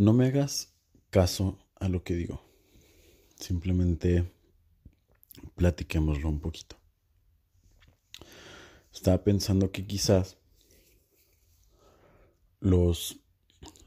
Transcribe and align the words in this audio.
No 0.00 0.14
me 0.14 0.28
hagas 0.28 0.72
caso 1.10 1.58
a 1.74 1.90
lo 1.90 2.02
que 2.02 2.14
digo. 2.14 2.42
Simplemente 3.38 4.32
platiquémoslo 5.56 6.26
un 6.26 6.40
poquito. 6.40 6.78
Estaba 8.94 9.22
pensando 9.22 9.70
que 9.70 9.86
quizás 9.86 10.38
los 12.60 13.20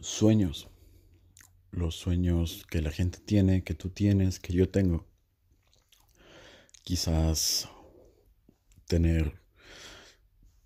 sueños, 0.02 0.70
los 1.72 1.96
sueños 1.96 2.64
que 2.70 2.84
la 2.84 2.92
gente 2.92 3.18
tiene, 3.18 3.64
que 3.64 3.74
tú 3.74 3.90
tienes, 3.90 4.40
que 4.40 4.54
yo 4.54 4.70
tengo, 4.70 5.08
quizás 6.84 7.68
tener 8.86 9.42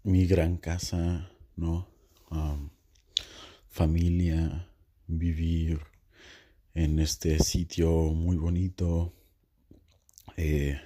mi 0.03 0.27
gran 0.27 0.57
casa, 0.57 1.31
¿no? 1.55 1.87
familia, 3.69 4.69
vivir 5.07 5.79
en 6.73 6.99
este 6.99 7.39
sitio 7.39 7.89
muy 8.13 8.37
bonito, 8.37 9.13
eh, 10.35 10.79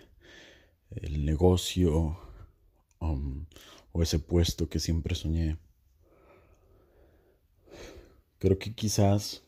el 0.91 1.25
negocio 1.25 2.17
um, 2.99 3.45
o 3.91 4.01
ese 4.01 4.19
puesto 4.19 4.69
que 4.69 4.79
siempre 4.79 5.15
soñé. 5.15 5.57
Creo 8.39 8.57
que 8.57 8.73
quizás, 8.73 9.43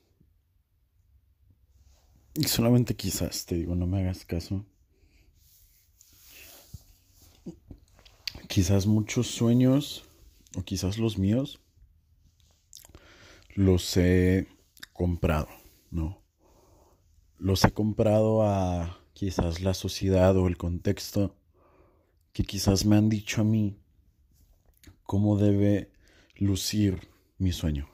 y 2.35 2.43
solamente 2.43 2.95
quizás, 2.95 3.45
te 3.45 3.55
digo, 3.55 3.75
no 3.75 3.87
me 3.87 4.01
hagas 4.01 4.25
caso. 4.25 4.65
Quizás 8.47 8.85
muchos 8.85 9.27
sueños, 9.27 10.03
o 10.55 10.63
quizás 10.63 10.97
los 10.97 11.17
míos, 11.17 11.59
los 13.55 13.97
he 13.97 14.47
comprado, 14.93 15.49
¿no? 15.91 16.21
Los 17.37 17.63
he 17.65 17.71
comprado 17.71 18.43
a 18.43 18.99
quizás 19.13 19.61
la 19.61 19.73
sociedad 19.73 20.37
o 20.37 20.47
el 20.47 20.57
contexto 20.57 21.35
que 22.31 22.43
quizás 22.43 22.85
me 22.85 22.95
han 22.95 23.09
dicho 23.09 23.41
a 23.41 23.43
mí 23.43 23.77
cómo 25.03 25.37
debe 25.37 25.91
lucir 26.35 27.07
mi 27.37 27.51
sueño. 27.51 27.87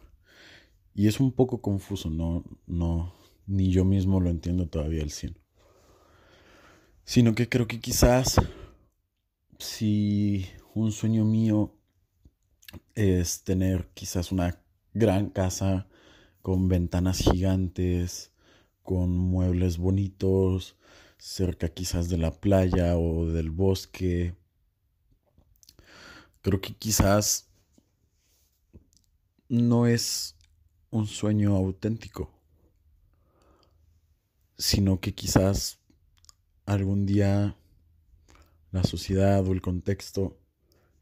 Y 0.93 1.07
es 1.07 1.19
un 1.19 1.31
poco 1.31 1.61
confuso, 1.61 2.09
no, 2.09 2.43
no, 2.67 3.13
ni 3.47 3.71
yo 3.71 3.85
mismo 3.85 4.19
lo 4.19 4.29
entiendo 4.29 4.67
todavía 4.67 5.03
al 5.03 5.11
100. 5.11 5.37
Sino 7.03 7.33
que 7.35 7.49
creo 7.49 7.67
que 7.67 7.79
quizás 7.79 8.35
si 9.57 10.45
un 10.73 10.91
sueño 10.91 11.25
mío 11.25 11.75
es 12.95 13.43
tener 13.43 13.89
quizás 13.93 14.31
una 14.31 14.61
gran 14.93 15.29
casa 15.29 15.87
con 16.41 16.67
ventanas 16.67 17.19
gigantes, 17.19 18.31
con 18.83 19.15
muebles 19.17 19.77
bonitos, 19.77 20.75
cerca 21.17 21.69
quizás 21.69 22.09
de 22.09 22.17
la 22.17 22.31
playa 22.31 22.97
o 22.97 23.27
del 23.27 23.51
bosque. 23.51 24.35
Creo 26.41 26.61
que 26.61 26.73
quizás 26.73 27.49
no 29.49 29.87
es 29.87 30.35
un 30.91 31.07
sueño 31.07 31.55
auténtico, 31.55 32.31
sino 34.57 34.99
que 34.99 35.13
quizás 35.13 35.79
algún 36.65 37.05
día 37.05 37.55
la 38.71 38.83
sociedad 38.83 39.45
o 39.45 39.51
el 39.51 39.61
contexto 39.61 40.37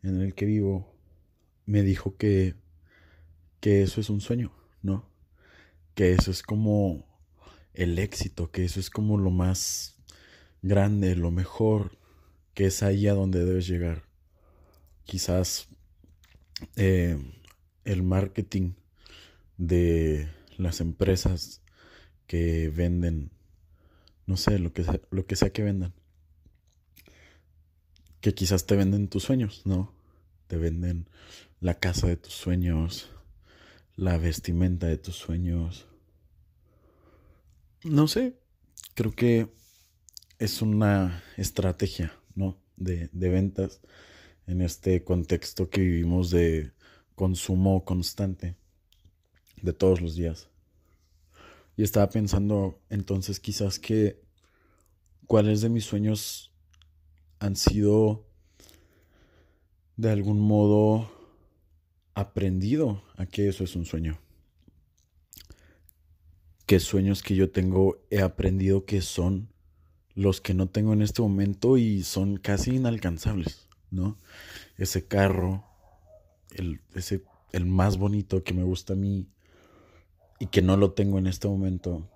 en 0.01 0.21
el 0.21 0.33
que 0.33 0.45
vivo 0.45 0.93
me 1.65 1.83
dijo 1.83 2.15
que, 2.17 2.55
que 3.59 3.83
eso 3.83 3.99
es 4.01 4.09
un 4.09 4.21
sueño, 4.21 4.51
¿no? 4.81 5.16
Que 5.97 6.13
eso 6.13 6.29
es 6.29 6.43
como 6.43 7.07
el 7.73 7.97
éxito, 7.97 8.51
que 8.51 8.63
eso 8.65 8.79
es 8.79 8.91
como 8.91 9.17
lo 9.17 9.31
más 9.31 9.97
grande, 10.61 11.15
lo 11.15 11.31
mejor, 11.31 11.97
que 12.53 12.67
es 12.67 12.83
ahí 12.83 13.07
a 13.07 13.15
donde 13.15 13.43
debes 13.43 13.65
llegar. 13.65 14.03
Quizás 15.05 15.69
eh, 16.75 17.17
el 17.83 18.03
marketing 18.03 18.73
de 19.57 20.29
las 20.57 20.81
empresas 20.81 21.63
que 22.27 22.69
venden, 22.69 23.31
no 24.27 24.37
sé, 24.37 24.59
lo 24.59 24.73
que, 24.73 24.83
sea, 24.83 25.01
lo 25.09 25.25
que 25.25 25.35
sea 25.35 25.51
que 25.51 25.63
vendan. 25.63 25.95
Que 28.21 28.35
quizás 28.35 28.67
te 28.67 28.75
venden 28.75 29.07
tus 29.07 29.23
sueños, 29.23 29.63
¿no? 29.65 29.95
Te 30.45 30.57
venden 30.57 31.09
la 31.59 31.79
casa 31.79 32.05
de 32.05 32.17
tus 32.17 32.33
sueños, 32.33 33.09
la 33.95 34.19
vestimenta 34.19 34.85
de 34.85 34.97
tus 34.97 35.15
sueños. 35.15 35.86
No 37.83 38.07
sé, 38.07 38.39
creo 38.95 39.11
que 39.11 39.49
es 40.39 40.61
una 40.61 41.23
estrategia, 41.37 42.11
¿no? 42.35 42.57
De, 42.75 43.09
de 43.11 43.29
ventas 43.29 43.81
en 44.47 44.61
este 44.61 45.03
contexto 45.03 45.69
que 45.69 45.81
vivimos 45.81 46.31
de 46.31 46.71
consumo 47.15 47.85
constante 47.85 48.55
de 49.61 49.73
todos 49.73 50.01
los 50.01 50.15
días. 50.15 50.49
Y 51.75 51.83
estaba 51.83 52.09
pensando 52.09 52.81
entonces 52.89 53.39
quizás 53.39 53.79
que 53.79 54.21
cuáles 55.27 55.61
de 55.61 55.69
mis 55.69 55.85
sueños 55.85 56.51
han 57.39 57.55
sido 57.55 58.25
de 59.97 60.09
algún 60.09 60.39
modo 60.39 61.11
aprendido 62.15 63.03
a 63.15 63.27
que 63.27 63.47
eso 63.47 63.63
es 63.63 63.75
un 63.75 63.85
sueño. 63.85 64.19
¿Qué 66.67 66.81
sueños 66.81 67.23
que 67.23 67.33
yo 67.33 67.49
tengo 67.49 67.97
he 68.09 68.21
aprendido 68.21 68.83
que 68.83 69.01
son 69.01 69.47
los 70.15 70.41
que 70.41 70.53
no 70.53 70.67
tengo 70.67 70.91
en 70.91 71.01
este 71.01 71.21
momento 71.21 71.77
y 71.77 72.03
son 72.03 72.35
casi 72.35 72.75
inalcanzables, 72.75 73.69
¿no? 73.89 74.17
Ese 74.77 75.07
carro, 75.07 75.63
el, 76.53 76.81
ese, 76.93 77.23
el 77.53 77.65
más 77.65 77.97
bonito 77.97 78.43
que 78.43 78.53
me 78.53 78.63
gusta 78.63 78.93
a 78.93 78.95
mí, 78.97 79.29
y 80.39 80.47
que 80.47 80.61
no 80.61 80.75
lo 80.75 80.91
tengo 80.91 81.19
en 81.19 81.27
este 81.27 81.47
momento, 81.47 82.09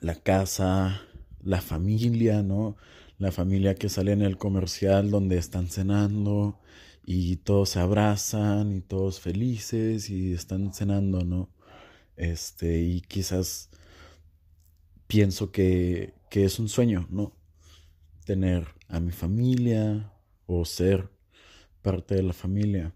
la 0.00 0.14
casa, 0.14 1.02
la 1.42 1.60
familia, 1.60 2.44
¿no? 2.44 2.76
La 3.18 3.32
familia 3.32 3.74
que 3.74 3.88
sale 3.88 4.12
en 4.12 4.22
el 4.22 4.38
comercial 4.38 5.10
donde 5.10 5.36
están 5.36 5.66
cenando 5.66 6.60
y 7.04 7.38
todos 7.38 7.70
se 7.70 7.80
abrazan 7.80 8.72
y 8.72 8.82
todos 8.82 9.18
felices 9.18 10.10
y 10.10 10.32
están 10.32 10.72
cenando, 10.72 11.24
¿no? 11.24 11.50
Este, 12.18 12.80
y 12.80 13.00
quizás 13.00 13.70
pienso 15.06 15.52
que, 15.52 16.14
que 16.28 16.44
es 16.44 16.58
un 16.58 16.68
sueño, 16.68 17.06
¿no? 17.10 17.32
Tener 18.26 18.66
a 18.88 18.98
mi 18.98 19.12
familia 19.12 20.12
o 20.46 20.64
ser 20.64 21.10
parte 21.80 22.16
de 22.16 22.24
la 22.24 22.32
familia 22.32 22.92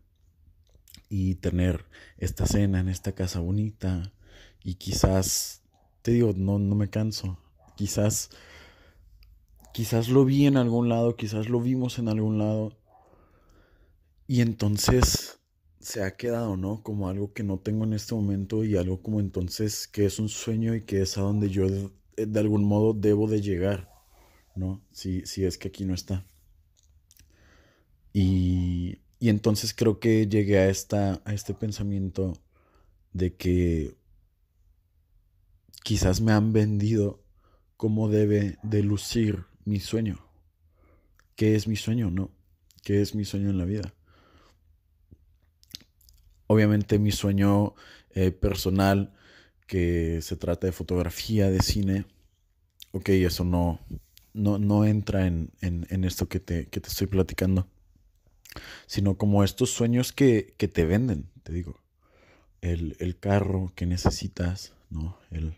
y 1.09 1.37
tener 1.37 1.85
esta 2.19 2.47
cena 2.47 2.81
en 2.81 2.89
esta 2.89 3.13
casa 3.13 3.39
bonita 3.39 4.13
y 4.65 4.75
quizás, 4.75 5.63
te 6.03 6.11
digo, 6.11 6.33
no, 6.37 6.59
no 6.59 6.75
me 6.75 6.91
canso. 6.91 7.39
Quizás, 7.77 8.31
quizás 9.73 10.09
lo 10.09 10.25
vi 10.25 10.47
en 10.47 10.57
algún 10.57 10.89
lado, 10.89 11.17
quizás 11.17 11.49
lo 11.49 11.61
vimos 11.61 12.01
en 12.01 12.09
algún 12.09 12.39
lado. 12.39 12.77
Y 14.27 14.41
entonces 14.41 15.39
se 15.83 16.03
ha 16.03 16.17
quedado, 16.17 16.57
¿no? 16.57 16.83
Como 16.83 17.09
algo 17.09 17.33
que 17.33 17.43
no 17.43 17.59
tengo 17.59 17.85
en 17.85 17.93
este 17.93 18.15
momento 18.15 18.65
y 18.65 18.77
algo 18.77 19.03
como 19.03 19.21
entonces 19.21 19.89
que 19.89 20.07
es 20.07 20.19
un 20.19 20.29
sueño 20.29 20.75
y 20.75 20.83
que 20.83 21.03
es 21.03 21.19
a 21.19 21.23
donde 21.23 21.51
yo 21.51 21.69
de, 21.69 22.41
algún 22.41 22.65
modo 22.65 22.95
debo 22.95 23.29
de 23.29 23.43
llegar, 23.43 23.93
¿no? 24.55 24.81
Si, 24.93 25.27
si 25.27 25.45
es 25.45 25.59
que 25.59 25.69
aquí 25.69 25.85
no 25.85 25.95
está. 25.95 26.25
Y, 28.13 28.99
y 29.19 29.29
entonces 29.29 29.75
creo 29.75 29.99
que 29.99 30.29
llegué 30.29 30.59
a, 30.59 30.69
esta, 30.69 31.21
a 31.25 31.35
este 31.35 31.53
pensamiento 31.55 32.35
de 33.13 33.35
que 33.35 33.97
quizás 35.83 36.21
me 36.21 36.33
han 36.33 36.53
vendido 36.53 37.25
cómo 37.77 38.09
debe 38.09 38.59
de 38.63 38.83
lucir 38.83 39.47
mi 39.65 39.81
sueño. 39.81 40.25
¿Qué 41.35 41.57
es 41.57 41.67
mi 41.67 41.77
sueño, 41.77 42.11
no? 42.11 42.31
¿Qué 42.85 43.03
es 43.03 43.15
mi 43.15 43.25
sueño 43.25 43.51
en 43.51 43.59
la 43.59 43.65
vida? 43.65 43.95
Obviamente 46.53 46.99
mi 46.99 47.13
sueño 47.13 47.75
eh, 48.11 48.31
personal, 48.31 49.15
que 49.67 50.21
se 50.21 50.37
trata 50.37 50.67
de 50.67 50.73
fotografía, 50.75 51.51
de 51.51 51.63
cine, 51.63 52.05
ok, 52.91 53.09
eso 53.09 53.43
no, 53.43 53.81
no, 54.35 54.59
no 54.59 54.85
entra 54.85 55.27
en, 55.27 55.51
en, 55.63 56.05
esto 56.05 56.29
que 56.29 56.41
te, 56.41 56.67
que 56.67 56.79
te, 56.79 56.91
estoy 56.91 57.07
platicando, 57.07 57.69
sino 58.87 59.17
como 59.17 59.45
estos 59.45 59.71
sueños 59.71 60.13
que, 60.13 60.55
que 60.59 60.69
te 60.69 60.85
venden, 60.85 61.31
te 61.43 61.55
digo. 61.55 61.81
El, 62.61 62.97
el, 63.01 63.19
carro 63.19 63.73
que 63.75 63.87
necesitas, 63.87 64.75
¿no? 64.91 65.19
El, 65.31 65.55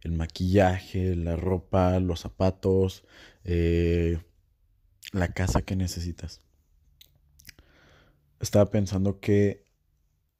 el 0.00 0.12
maquillaje, 0.12 1.14
la 1.14 1.36
ropa, 1.36 2.00
los 2.00 2.20
zapatos, 2.20 3.04
eh, 3.44 4.18
la 5.12 5.28
casa 5.34 5.60
que 5.60 5.76
necesitas. 5.76 6.40
Estaba 8.40 8.70
pensando 8.70 9.20
que 9.20 9.67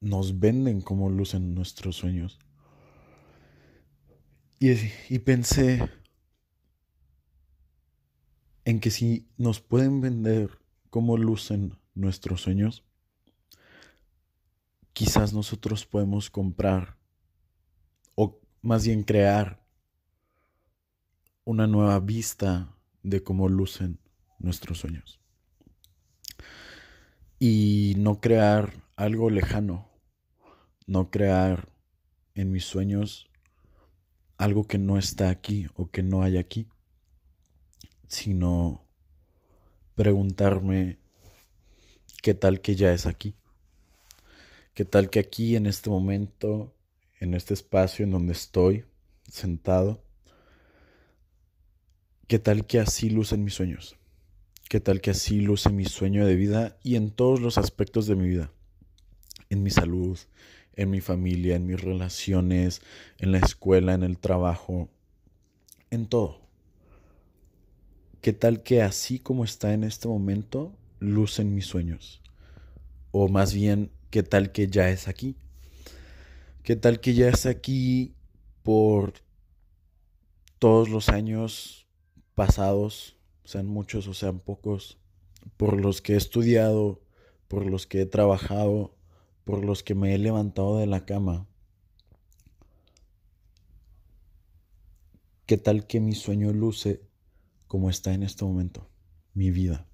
nos 0.00 0.38
venden 0.38 0.80
cómo 0.80 1.10
lucen 1.10 1.54
nuestros 1.54 1.96
sueños. 1.96 2.38
Y, 4.60 5.18
pensé 5.20 5.88
en 8.64 8.80
que 8.80 8.90
si 8.90 9.28
nos 9.36 9.60
pueden 9.60 10.00
vender 10.00 10.58
cómo 10.90 11.16
lucen 11.16 11.78
nuestros 11.94 12.42
sueños, 12.42 12.84
quizás 14.92 15.32
nosotros 15.32 15.86
podemos 15.86 16.28
comprar 16.28 16.96
o 18.16 18.40
más 18.60 18.84
bien 18.84 19.04
crear 19.04 19.64
una 21.44 21.68
nueva 21.68 22.00
vista 22.00 22.74
de 23.04 23.22
cómo 23.22 23.48
lucen 23.48 24.00
nuestros 24.40 24.78
sueños. 24.78 25.20
Y 27.38 27.94
no 27.96 28.20
crear 28.20 28.72
algo 28.96 29.30
lejano, 29.30 29.87
no 30.88 31.10
crear 31.10 31.68
en 32.34 32.50
mis 32.50 32.64
sueños 32.64 33.30
algo 34.38 34.66
que 34.66 34.78
no 34.78 34.98
está 34.98 35.28
aquí 35.28 35.66
o 35.74 35.90
que 35.90 36.02
no 36.02 36.22
hay 36.22 36.38
aquí, 36.38 36.66
sino 38.06 38.84
preguntarme 39.94 40.98
qué 42.22 42.32
tal 42.32 42.62
que 42.62 42.74
ya 42.74 42.92
es 42.92 43.04
aquí, 43.04 43.36
qué 44.72 44.86
tal 44.86 45.10
que 45.10 45.18
aquí 45.18 45.56
en 45.56 45.66
este 45.66 45.90
momento, 45.90 46.74
en 47.20 47.34
este 47.34 47.52
espacio 47.52 48.04
en 48.04 48.12
donde 48.12 48.32
estoy 48.32 48.86
sentado, 49.28 50.02
qué 52.28 52.38
tal 52.38 52.66
que 52.66 52.80
así 52.80 53.10
lucen 53.10 53.44
mis 53.44 53.54
sueños, 53.54 53.98
qué 54.70 54.80
tal 54.80 55.02
que 55.02 55.10
así 55.10 55.40
luce 55.42 55.70
mi 55.70 55.84
sueño 55.84 56.24
de 56.24 56.34
vida 56.34 56.78
y 56.82 56.96
en 56.96 57.10
todos 57.10 57.40
los 57.40 57.58
aspectos 57.58 58.06
de 58.06 58.16
mi 58.16 58.28
vida, 58.28 58.52
en 59.50 59.62
mi 59.62 59.70
salud, 59.70 60.18
en 60.74 60.90
mi 60.90 61.00
familia, 61.00 61.56
en 61.56 61.66
mis 61.66 61.80
relaciones, 61.80 62.82
en 63.18 63.32
la 63.32 63.38
escuela, 63.38 63.94
en 63.94 64.02
el 64.02 64.18
trabajo, 64.18 64.88
en 65.90 66.06
todo. 66.06 66.40
¿Qué 68.20 68.32
tal 68.32 68.62
que 68.62 68.82
así 68.82 69.18
como 69.18 69.44
está 69.44 69.72
en 69.72 69.84
este 69.84 70.08
momento, 70.08 70.76
lucen 70.98 71.54
mis 71.54 71.66
sueños? 71.66 72.22
O 73.10 73.28
más 73.28 73.54
bien, 73.54 73.90
¿qué 74.10 74.22
tal 74.22 74.52
que 74.52 74.68
ya 74.68 74.90
es 74.90 75.08
aquí? 75.08 75.36
¿Qué 76.62 76.76
tal 76.76 77.00
que 77.00 77.14
ya 77.14 77.28
es 77.28 77.46
aquí 77.46 78.14
por 78.62 79.14
todos 80.58 80.88
los 80.88 81.08
años 81.08 81.86
pasados, 82.34 83.16
sean 83.44 83.66
muchos 83.66 84.06
o 84.08 84.14
sean 84.14 84.40
pocos, 84.40 84.98
por 85.56 85.80
los 85.80 86.02
que 86.02 86.14
he 86.14 86.16
estudiado, 86.16 87.00
por 87.48 87.66
los 87.66 87.86
que 87.86 88.02
he 88.02 88.06
trabajado, 88.06 88.97
por 89.48 89.64
los 89.64 89.82
que 89.82 89.94
me 89.94 90.14
he 90.14 90.18
levantado 90.18 90.76
de 90.76 90.86
la 90.86 91.06
cama. 91.06 91.48
¿Qué 95.46 95.56
tal 95.56 95.86
que 95.86 96.00
mi 96.00 96.12
sueño 96.12 96.52
luce 96.52 97.00
como 97.66 97.88
está 97.88 98.12
en 98.12 98.24
este 98.24 98.44
momento? 98.44 98.90
Mi 99.32 99.50
vida. 99.50 99.88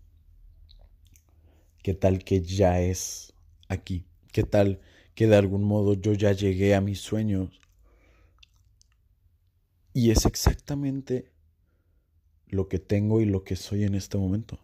¿Qué 1.85 1.95
tal 1.95 2.25
que 2.25 2.43
ya 2.43 2.81
es 2.81 3.33
aquí? 3.69 4.09
¿Qué 4.33 4.43
tal 4.43 4.81
que 5.15 5.29
de 5.29 5.37
algún 5.37 5.62
modo 5.62 5.95
yo 5.95 6.15
ya 6.15 6.33
llegué 6.33 6.75
a 6.75 6.81
mis 6.81 6.99
sueños? 6.99 7.61
Y 9.93 10.11
es 10.11 10.27
exactamente 10.27 11.31
lo 12.49 12.67
que 12.67 12.81
tengo 12.81 13.21
y 13.21 13.25
lo 13.25 13.45
que 13.45 13.55
soy 13.55 13.85
en 13.85 13.95
este 13.95 14.19
momento. 14.19 14.59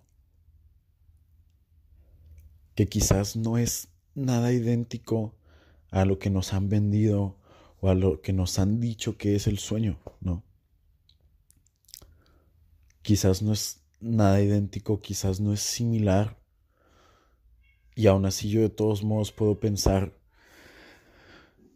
Que 2.75 2.88
quizás 2.88 3.37
no 3.37 3.56
es 3.56 3.87
nada 4.20 4.52
idéntico 4.52 5.34
a 5.90 6.05
lo 6.05 6.19
que 6.19 6.31
nos 6.31 6.52
han 6.52 6.69
vendido 6.69 7.37
o 7.81 7.88
a 7.88 7.94
lo 7.94 8.20
que 8.20 8.32
nos 8.32 8.58
han 8.58 8.81
dicho 8.81 9.17
que 9.17 9.34
es 9.34 9.46
el 9.46 9.58
sueño, 9.58 9.99
¿no? 10.20 10.44
Quizás 13.02 13.43
no 13.43 13.52
es 13.52 13.82
nada 14.00 14.40
idéntico, 14.40 15.00
quizás 15.00 15.40
no 15.40 15.52
es 15.52 15.61
similar. 15.61 16.38
Y 17.94 18.06
aún 18.06 18.26
así 18.26 18.50
yo 18.50 18.61
de 18.61 18.69
todos 18.69 19.02
modos 19.02 19.32
puedo 19.32 19.58
pensar, 19.58 20.17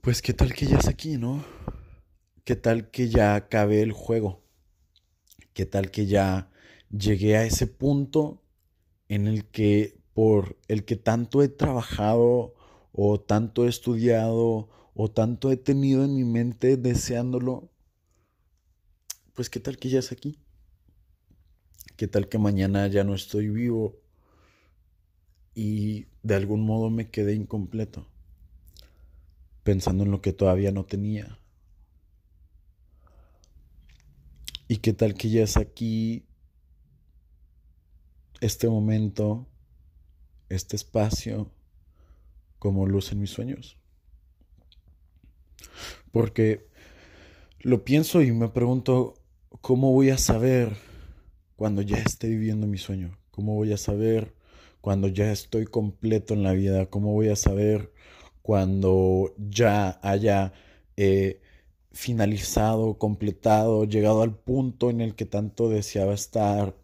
pues 0.00 0.22
qué 0.22 0.34
tal 0.34 0.54
que 0.54 0.66
ya 0.66 0.78
es 0.78 0.88
aquí, 0.88 1.16
¿no? 1.16 1.44
¿Qué 2.44 2.56
tal 2.56 2.90
que 2.90 3.08
ya 3.08 3.34
acabé 3.34 3.82
el 3.82 3.92
juego? 3.92 4.44
¿Qué 5.54 5.64
tal 5.64 5.90
que 5.90 6.06
ya 6.06 6.50
llegué 6.90 7.36
a 7.36 7.44
ese 7.44 7.66
punto 7.66 8.42
en 9.08 9.26
el 9.26 9.46
que 9.46 10.03
por 10.14 10.56
el 10.68 10.84
que 10.84 10.96
tanto 10.96 11.42
he 11.42 11.48
trabajado 11.48 12.54
o 12.92 13.20
tanto 13.20 13.66
he 13.66 13.68
estudiado 13.68 14.68
o 14.94 15.10
tanto 15.10 15.50
he 15.50 15.56
tenido 15.56 16.04
en 16.04 16.14
mi 16.14 16.24
mente 16.24 16.76
deseándolo, 16.76 17.68
pues 19.34 19.50
qué 19.50 19.58
tal 19.58 19.76
que 19.76 19.88
ya 19.88 19.98
es 19.98 20.12
aquí. 20.12 20.38
¿Qué 21.96 22.08
tal 22.08 22.28
que 22.28 22.38
mañana 22.38 22.86
ya 22.86 23.04
no 23.04 23.14
estoy 23.14 23.48
vivo 23.48 23.96
y 25.54 26.06
de 26.22 26.34
algún 26.34 26.64
modo 26.64 26.90
me 26.90 27.10
quedé 27.10 27.34
incompleto? 27.34 28.06
Pensando 29.64 30.04
en 30.04 30.12
lo 30.12 30.20
que 30.20 30.32
todavía 30.32 30.70
no 30.70 30.84
tenía. 30.84 31.38
¿Y 34.68 34.78
qué 34.78 34.92
tal 34.92 35.14
que 35.14 35.28
ya 35.30 35.42
es 35.42 35.56
aquí 35.56 36.26
este 38.40 38.68
momento 38.68 39.48
este 40.48 40.76
espacio 40.76 41.50
como 42.58 42.86
luz 42.86 43.12
en 43.12 43.20
mis 43.20 43.30
sueños. 43.30 43.78
Porque 46.12 46.66
lo 47.60 47.84
pienso 47.84 48.22
y 48.22 48.30
me 48.32 48.48
pregunto, 48.48 49.14
¿cómo 49.60 49.92
voy 49.92 50.10
a 50.10 50.18
saber 50.18 50.76
cuando 51.56 51.82
ya 51.82 51.98
esté 51.98 52.28
viviendo 52.28 52.66
mi 52.66 52.78
sueño? 52.78 53.18
¿Cómo 53.30 53.54
voy 53.54 53.72
a 53.72 53.76
saber 53.76 54.34
cuando 54.80 55.08
ya 55.08 55.32
estoy 55.32 55.64
completo 55.64 56.34
en 56.34 56.42
la 56.42 56.52
vida? 56.52 56.86
¿Cómo 56.86 57.12
voy 57.12 57.28
a 57.28 57.36
saber 57.36 57.92
cuando 58.42 59.34
ya 59.38 59.98
haya 60.02 60.52
eh, 60.96 61.40
finalizado, 61.92 62.98
completado, 62.98 63.84
llegado 63.84 64.22
al 64.22 64.36
punto 64.36 64.90
en 64.90 65.00
el 65.00 65.14
que 65.14 65.26
tanto 65.26 65.68
deseaba 65.68 66.14
estar? 66.14 66.76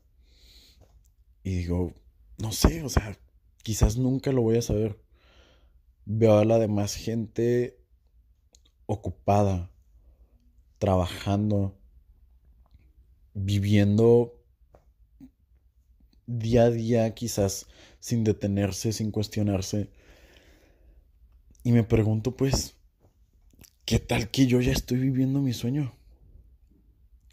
Y 1.44 1.56
digo, 1.56 1.92
no 2.38 2.52
sé, 2.52 2.82
o 2.82 2.88
sea, 2.88 3.16
quizás 3.62 3.96
nunca 3.96 4.32
lo 4.32 4.42
voy 4.42 4.58
a 4.58 4.62
saber. 4.62 4.98
Veo 6.04 6.38
a 6.38 6.44
la 6.44 6.58
demás 6.58 6.94
gente 6.94 7.78
ocupada, 8.86 9.70
trabajando, 10.78 11.78
viviendo 13.34 14.40
día 16.26 16.64
a 16.64 16.70
día, 16.70 17.14
quizás 17.14 17.66
sin 17.98 18.24
detenerse, 18.24 18.92
sin 18.92 19.10
cuestionarse. 19.10 19.90
Y 21.62 21.72
me 21.72 21.84
pregunto, 21.84 22.36
pues, 22.36 22.74
¿qué 23.84 23.98
tal 23.98 24.30
que 24.30 24.46
yo 24.46 24.60
ya 24.60 24.72
estoy 24.72 24.98
viviendo 24.98 25.40
mi 25.40 25.52
sueño? 25.52 25.94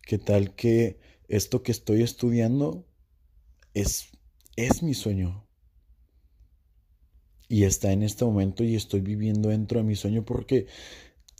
¿Qué 0.02 0.18
tal 0.18 0.56
que 0.56 1.00
esto 1.28 1.64
que 1.64 1.72
estoy 1.72 2.02
estudiando 2.04 2.86
es, 3.74 4.10
es 4.56 4.84
mi 4.84 4.94
sueño? 4.94 5.47
Y 7.50 7.64
está 7.64 7.92
en 7.92 8.04
este 8.04 8.26
momento 8.26 8.64
y 8.64 8.76
estoy 8.76 9.02
viviendo 9.02 9.50
dentro 9.50 9.80
de 9.80 9.86
mi 9.86 9.96
sueño 9.96 10.24
porque 10.24 10.68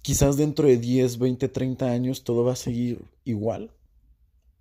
quizás 0.02 0.38
dentro 0.38 0.68
de 0.68 0.78
10, 0.78 1.18
20, 1.18 1.50
30 1.50 1.86
años 1.92 2.24
todo 2.24 2.44
va 2.46 2.54
a 2.54 2.58
seguir 2.58 3.04
igual. 3.26 3.72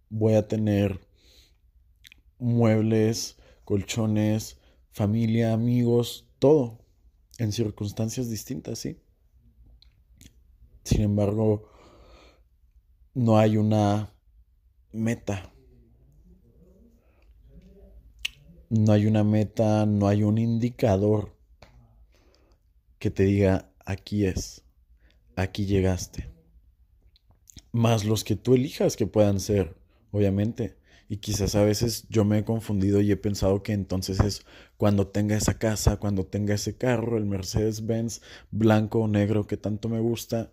Voy 0.09 0.35
a 0.35 0.49
tener 0.49 1.00
muebles, 2.38 3.37
colchones, 3.65 4.59
familia, 4.91 5.53
amigos, 5.53 6.29
todo 6.38 6.79
en 7.38 7.53
circunstancias 7.53 8.29
distintas, 8.29 8.79
¿sí? 8.79 8.97
Sin 10.85 11.03
embargo, 11.03 11.69
no 13.15 13.38
hay 13.38 13.57
una 13.57 14.12
meta. 14.93 15.53
No 18.69 18.93
hay 18.93 19.07
una 19.07 19.23
meta, 19.23 19.87
no 19.87 20.09
hay 20.09 20.25
un 20.25 20.38
indicador 20.38 21.36
que 22.99 23.11
te 23.11 23.25
diga, 23.25 23.71
aquí 23.85 24.26
es, 24.26 24.62
aquí 25.37 25.67
llegaste. 25.67 26.31
Más 27.73 28.05
los 28.05 28.25
que 28.25 28.37
tú 28.37 28.55
elijas 28.55 28.97
que 28.97 29.07
puedan 29.07 29.41
ser, 29.41 29.76
obviamente. 30.11 30.76
Y 31.09 31.19
quizás 31.19 31.55
a 31.55 31.62
veces 31.62 32.07
yo 32.09 32.25
me 32.25 32.38
he 32.38 32.45
confundido 32.45 33.00
y 33.00 33.12
he 33.12 33.17
pensado 33.17 33.62
que 33.62 33.73
entonces 33.73 34.19
es 34.21 34.45
cuando 34.76 35.07
tenga 35.07 35.37
esa 35.37 35.59
casa, 35.59 35.99
cuando 35.99 36.26
tenga 36.26 36.55
ese 36.55 36.76
carro, 36.76 37.17
el 37.17 37.26
Mercedes-Benz 37.26 38.23
blanco 38.50 39.00
o 39.00 39.09
negro 39.09 39.47
que 39.47 39.57
tanto 39.57 39.88
me 39.88 40.00
gusta. 40.00 40.53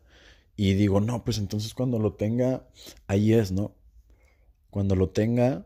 Y 0.55 0.73
digo, 0.75 1.01
no, 1.01 1.23
pues 1.23 1.39
entonces 1.39 1.73
cuando 1.73 1.97
lo 1.97 2.13
tenga, 2.13 2.67
ahí 3.07 3.33
es, 3.33 3.51
¿no? 3.51 3.75
Cuando 4.69 4.95
lo 4.95 5.09
tenga, 5.09 5.65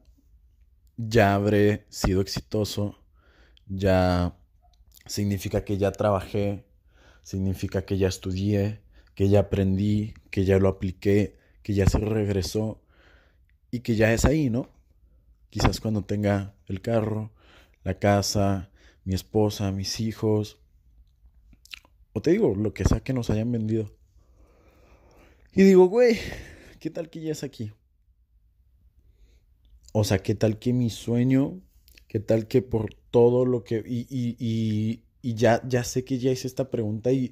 ya 0.98 1.36
habré 1.36 1.86
sido 1.90 2.22
exitoso, 2.22 2.98
ya 3.68 4.38
significa 5.06 5.66
que 5.66 5.78
ya 5.78 5.92
trabajé, 5.92 6.67
significa 7.28 7.82
que 7.82 7.98
ya 7.98 8.08
estudié, 8.08 8.80
que 9.14 9.28
ya 9.28 9.42
aprendí, 9.42 10.14
que 10.32 10.46
ya 10.46 10.60
lo 10.60 10.70
apliqué, 10.70 11.36
que 11.62 11.74
ya 11.74 11.86
se 11.86 11.98
regresó 11.98 12.80
y 13.70 13.82
que 13.82 13.98
ya 13.98 14.14
es 14.14 14.24
ahí, 14.24 14.50
¿no? 14.50 14.70
Quizás 15.50 15.82
cuando 15.82 16.06
tenga 16.06 16.56
el 16.68 16.80
carro, 16.80 17.34
la 17.84 18.00
casa, 18.00 18.72
mi 19.04 19.14
esposa, 19.14 19.74
mis 19.74 20.00
hijos, 20.00 20.62
o 22.14 22.22
te 22.22 22.32
digo, 22.32 22.56
lo 22.56 22.74
que 22.74 22.86
sea 22.86 23.02
que 23.02 23.12
nos 23.12 23.30
hayan 23.30 23.52
vendido. 23.52 23.94
Y 25.54 25.64
digo, 25.64 25.88
güey, 25.88 26.18
¿qué 26.80 26.90
tal 26.90 27.10
que 27.10 27.20
ya 27.20 27.34
es 27.34 27.44
aquí? 27.44 27.74
O 29.92 30.06
sea, 30.06 30.20
¿qué 30.20 30.34
tal 30.34 30.60
que 30.60 30.72
mi 30.72 30.90
sueño, 30.90 31.60
qué 32.08 32.22
tal 32.22 32.48
que 32.48 32.62
por 32.62 32.94
todo 33.12 33.46
lo 33.46 33.66
que... 33.66 33.84
Y, 33.86 34.08
y, 34.10 35.04
y 35.22 35.36
ya, 35.36 35.62
ya 35.68 35.84
sé 35.84 36.04
que 36.04 36.20
ya 36.20 36.32
hice 36.32 36.48
esta 36.48 36.70
pregunta 36.70 37.12
y 37.12 37.32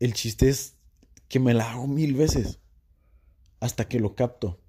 el 0.00 0.14
chiste 0.14 0.48
es 0.48 0.76
que 1.28 1.40
me 1.40 1.54
la 1.54 1.72
hago 1.72 1.86
mil 1.86 2.14
veces 2.14 2.60
hasta 3.60 3.88
que 3.88 4.00
lo 4.00 4.14
capto. 4.14 4.60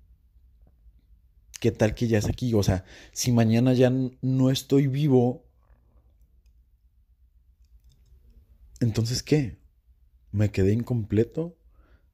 ¿Qué 1.59 1.71
tal 1.71 1.93
que 1.93 2.07
ya 2.07 2.17
es 2.17 2.25
aquí? 2.25 2.53
O 2.53 2.63
sea, 2.63 2.85
si 3.11 3.31
mañana 3.31 3.73
ya 3.73 3.91
no 4.21 4.49
estoy 4.49 4.87
vivo, 4.87 5.45
entonces 8.79 9.23
¿qué? 9.23 9.57
¿Me 10.31 10.51
quedé 10.51 10.73
incompleto? 10.73 11.57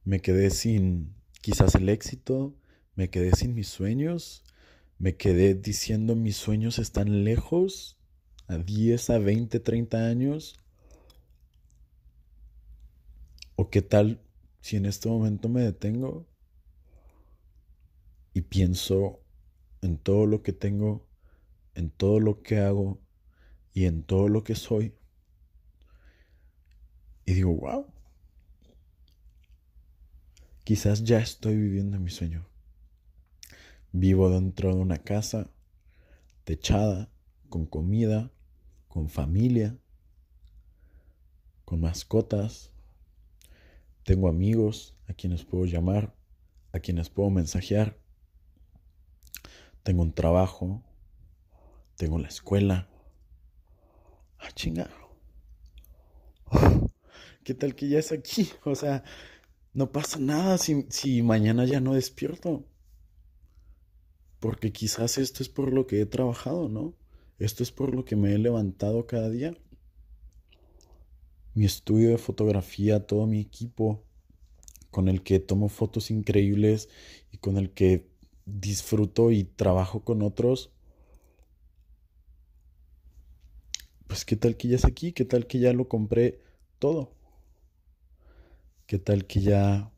¿Me 0.04 0.20
quedé 0.20 0.50
sin 0.50 1.16
quizás 1.42 1.76
el 1.76 1.90
éxito? 1.90 2.56
¿Me 2.96 3.10
quedé 3.10 3.32
sin 3.34 3.54
mis 3.54 3.68
sueños? 3.68 4.44
¿Me 4.98 5.16
quedé 5.16 5.54
diciendo 5.54 6.16
mis 6.16 6.38
sueños 6.38 6.80
están 6.80 7.24
lejos? 7.24 7.95
¿A 8.48 8.58
10, 8.58 9.10
a 9.10 9.20
20, 9.20 9.60
30 9.60 10.06
años? 10.06 10.60
¿O 13.56 13.70
qué 13.70 13.82
tal 13.82 14.22
si 14.62 14.78
en 14.78 14.86
este 14.86 15.10
momento 15.10 15.50
me 15.50 15.62
detengo 15.62 16.28
y 18.34 18.42
pienso 18.42 19.22
en 19.82 19.98
todo 19.98 20.26
lo 20.26 20.44
que 20.44 20.52
tengo, 20.52 21.08
en 21.74 21.90
todo 21.90 22.20
lo 22.20 22.42
que 22.42 22.60
hago 22.60 23.00
y 23.74 23.86
en 23.86 24.04
todo 24.04 24.28
lo 24.28 24.44
que 24.44 24.56
soy. 24.56 24.94
Y 27.26 27.34
digo, 27.34 27.54
wow, 27.54 27.88
quizás 30.64 31.04
ya 31.04 31.20
estoy 31.20 31.56
viviendo 31.56 32.00
mi 32.00 32.10
sueño. 32.10 32.48
Vivo 33.92 34.30
dentro 34.30 34.76
de 34.76 34.82
una 34.82 34.98
casa 34.98 35.50
techada, 36.44 37.10
con 37.50 37.66
comida, 37.66 38.32
con 38.96 39.10
familia, 39.10 39.78
con 41.66 41.82
mascotas. 41.82 42.72
Tengo 44.02 44.30
amigos 44.30 44.96
a 45.08 45.14
quienes 45.14 45.46
puedo 45.46 45.66
llamar, 45.66 46.16
a 46.72 46.80
quienes 46.80 47.12
puedo 47.12 47.30
mensajear 47.30 48.00
tengo 49.86 50.02
un 50.02 50.14
trabajo, 50.14 50.82
tengo 51.96 52.18
la 52.18 52.28
escuela. 52.28 52.90
Ah, 54.40 54.50
chinga. 54.56 54.90
¿Qué 57.44 57.54
tal 57.54 57.76
que 57.76 57.88
ya 57.88 58.00
es 58.00 58.12
aquí? 58.12 58.50
O 58.66 58.74
sea, 58.74 59.04
no 59.74 59.92
pasa 59.92 60.18
nada 60.18 60.58
si, 60.58 60.88
si 60.90 61.22
mañana 61.22 61.66
ya 61.66 61.82
no 61.82 61.94
despierto. 61.94 62.66
Porque 64.40 64.72
quizás 64.72 65.20
esto 65.20 65.44
es 65.44 65.50
por 65.50 65.72
lo 65.72 65.86
que 65.86 66.02
he 66.02 66.08
trabajado, 66.08 66.68
¿no? 66.68 66.96
Esto 67.38 67.64
es 67.64 67.72
por 67.72 67.94
lo 67.94 68.06
que 68.06 68.16
me 68.16 68.34
he 68.34 68.38
levantado 68.38 69.08
cada 69.08 69.30
día. 69.30 69.54
Mi 71.54 71.66
estudio 71.66 72.10
de 72.10 72.18
fotografía, 72.18 73.06
todo 73.06 73.28
mi 73.28 73.40
equipo 73.40 74.04
con 74.90 75.10
el 75.10 75.24
que 75.24 75.40
tomo 75.40 75.68
fotos 75.68 76.12
increíbles 76.12 76.90
y 77.32 77.38
con 77.38 77.58
el 77.58 77.72
que 77.72 78.08
disfruto 78.46 79.32
y 79.32 79.44
trabajo 79.44 80.06
con 80.06 80.22
otros, 80.22 80.72
pues 84.08 84.24
qué 84.24 84.38
tal 84.38 84.56
que 84.56 84.70
ya 84.70 84.76
es 84.78 84.86
aquí, 84.86 85.12
qué 85.12 85.26
tal 85.26 85.48
que 85.48 85.60
ya 85.60 85.74
lo 85.74 85.90
compré 85.90 86.40
todo, 86.80 87.12
qué 88.86 89.00
tal 89.00 89.26
que 89.26 89.42
ya 89.42 89.92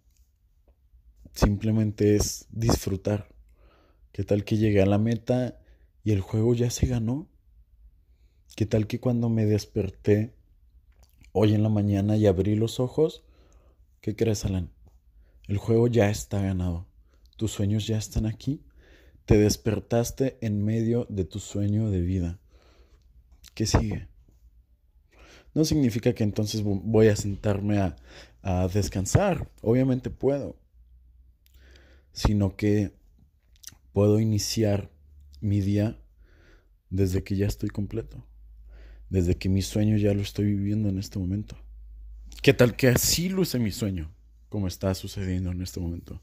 simplemente 1.33 2.15
es 2.15 2.47
disfrutar, 2.49 3.29
qué 4.11 4.23
tal 4.23 4.43
que 4.43 4.57
llegué 4.57 4.81
a 4.81 4.87
la 4.87 4.97
meta 4.97 5.59
y 6.07 6.13
el 6.13 6.21
juego 6.21 6.55
ya 6.55 6.69
se 6.69 6.87
ganó, 6.87 7.27
qué 8.55 8.65
tal 8.65 8.87
que 8.87 9.01
cuando 9.01 9.27
me 9.27 9.45
desperté 9.45 10.33
hoy 11.33 11.53
en 11.53 11.63
la 11.63 11.67
mañana 11.67 12.15
y 12.15 12.27
abrí 12.27 12.55
los 12.55 12.79
ojos, 12.79 13.25
¿qué 13.99 14.15
crees, 14.15 14.45
Alan? 14.45 14.71
El 15.49 15.57
juego 15.57 15.89
ya 15.89 16.09
está 16.09 16.41
ganado 16.41 16.87
tus 17.35 17.51
sueños 17.51 17.85
ya 17.85 17.97
están 17.97 18.25
aquí. 18.25 18.63
Te 19.25 19.37
despertaste 19.37 20.37
en 20.39 20.63
medio 20.63 21.05
de 21.09 21.25
tu 21.25 21.39
sueño 21.39 21.91
de 21.91 21.99
vida. 21.99 22.39
¿Qué 23.53 23.65
sigue? 23.65 24.07
No 25.53 25.65
significa 25.65 26.13
que 26.13 26.23
entonces 26.23 26.63
voy 26.63 27.09
a 27.09 27.17
sentarme 27.17 27.79
a, 27.79 27.97
a 28.43 28.69
descansar. 28.69 29.51
Obviamente 29.61 30.09
puedo. 30.09 30.55
Sino 32.13 32.55
que 32.55 32.93
puedo 33.91 34.21
iniciar 34.21 34.89
mi 35.41 35.61
día 35.61 35.99
desde 36.89 37.23
que 37.23 37.35
ya 37.35 37.47
estoy 37.47 37.69
completo. 37.69 38.25
Desde 39.09 39.37
que 39.37 39.49
mi 39.49 39.61
sueño 39.61 39.97
ya 39.97 40.13
lo 40.13 40.21
estoy 40.21 40.45
viviendo 40.45 40.89
en 40.89 40.97
este 40.97 41.19
momento. 41.19 41.57
¿Qué 42.41 42.53
tal 42.53 42.75
que 42.75 42.89
así 42.89 43.29
luce 43.29 43.59
mi 43.59 43.71
sueño? 43.71 44.13
Como 44.49 44.67
está 44.67 44.93
sucediendo 44.95 45.51
en 45.51 45.61
este 45.61 45.79
momento. 45.79 46.21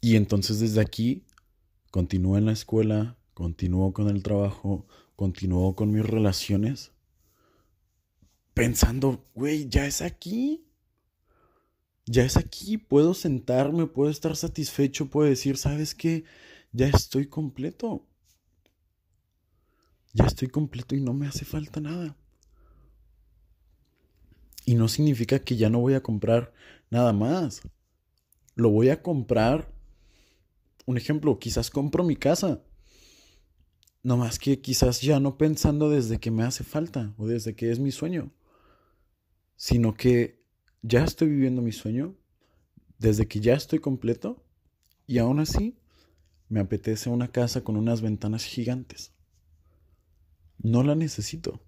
Y 0.00 0.16
entonces 0.16 0.60
desde 0.60 0.80
aquí 0.80 1.24
continúo 1.90 2.36
en 2.36 2.46
la 2.46 2.52
escuela, 2.52 3.16
continúo 3.34 3.92
con 3.92 4.08
el 4.08 4.22
trabajo, 4.22 4.86
continúo 5.16 5.74
con 5.74 5.90
mis 5.90 6.04
relaciones, 6.04 6.92
pensando, 8.54 9.26
güey, 9.34 9.68
ya 9.68 9.86
es 9.86 10.02
aquí. 10.02 10.65
Ya 12.06 12.24
es 12.24 12.36
aquí, 12.36 12.78
puedo 12.78 13.14
sentarme, 13.14 13.86
puedo 13.86 14.10
estar 14.10 14.36
satisfecho, 14.36 15.10
puedo 15.10 15.28
decir, 15.28 15.56
¿sabes 15.56 15.94
qué? 15.94 16.24
Ya 16.72 16.86
estoy 16.88 17.26
completo. 17.26 18.06
Ya 20.12 20.24
estoy 20.24 20.48
completo 20.48 20.94
y 20.94 21.00
no 21.00 21.12
me 21.12 21.26
hace 21.26 21.44
falta 21.44 21.80
nada. 21.80 22.16
Y 24.64 24.76
no 24.76 24.88
significa 24.88 25.40
que 25.40 25.56
ya 25.56 25.68
no 25.68 25.80
voy 25.80 25.94
a 25.94 26.02
comprar 26.02 26.52
nada 26.90 27.12
más. 27.12 27.62
Lo 28.54 28.70
voy 28.70 28.88
a 28.90 29.02
comprar 29.02 29.72
un 30.86 30.96
ejemplo, 30.96 31.38
quizás 31.38 31.70
compro 31.70 32.04
mi 32.04 32.16
casa. 32.16 32.62
No 34.04 34.16
más 34.16 34.38
que 34.38 34.60
quizás 34.60 35.00
ya 35.00 35.18
no 35.18 35.36
pensando 35.36 35.90
desde 35.90 36.20
que 36.20 36.30
me 36.30 36.44
hace 36.44 36.62
falta 36.62 37.12
o 37.18 37.26
desde 37.26 37.56
que 37.56 37.72
es 37.72 37.80
mi 37.80 37.90
sueño, 37.90 38.32
sino 39.56 39.94
que 39.94 40.35
ya 40.86 41.02
estoy 41.02 41.28
viviendo 41.28 41.62
mi 41.62 41.72
sueño, 41.72 42.14
desde 42.98 43.26
que 43.26 43.40
ya 43.40 43.54
estoy 43.54 43.80
completo 43.80 44.44
y 45.06 45.18
aún 45.18 45.40
así 45.40 45.76
me 46.48 46.60
apetece 46.60 47.10
una 47.10 47.28
casa 47.28 47.64
con 47.64 47.76
unas 47.76 48.02
ventanas 48.02 48.44
gigantes. 48.44 49.12
No 50.58 50.84
la 50.84 50.94
necesito. 50.94 51.60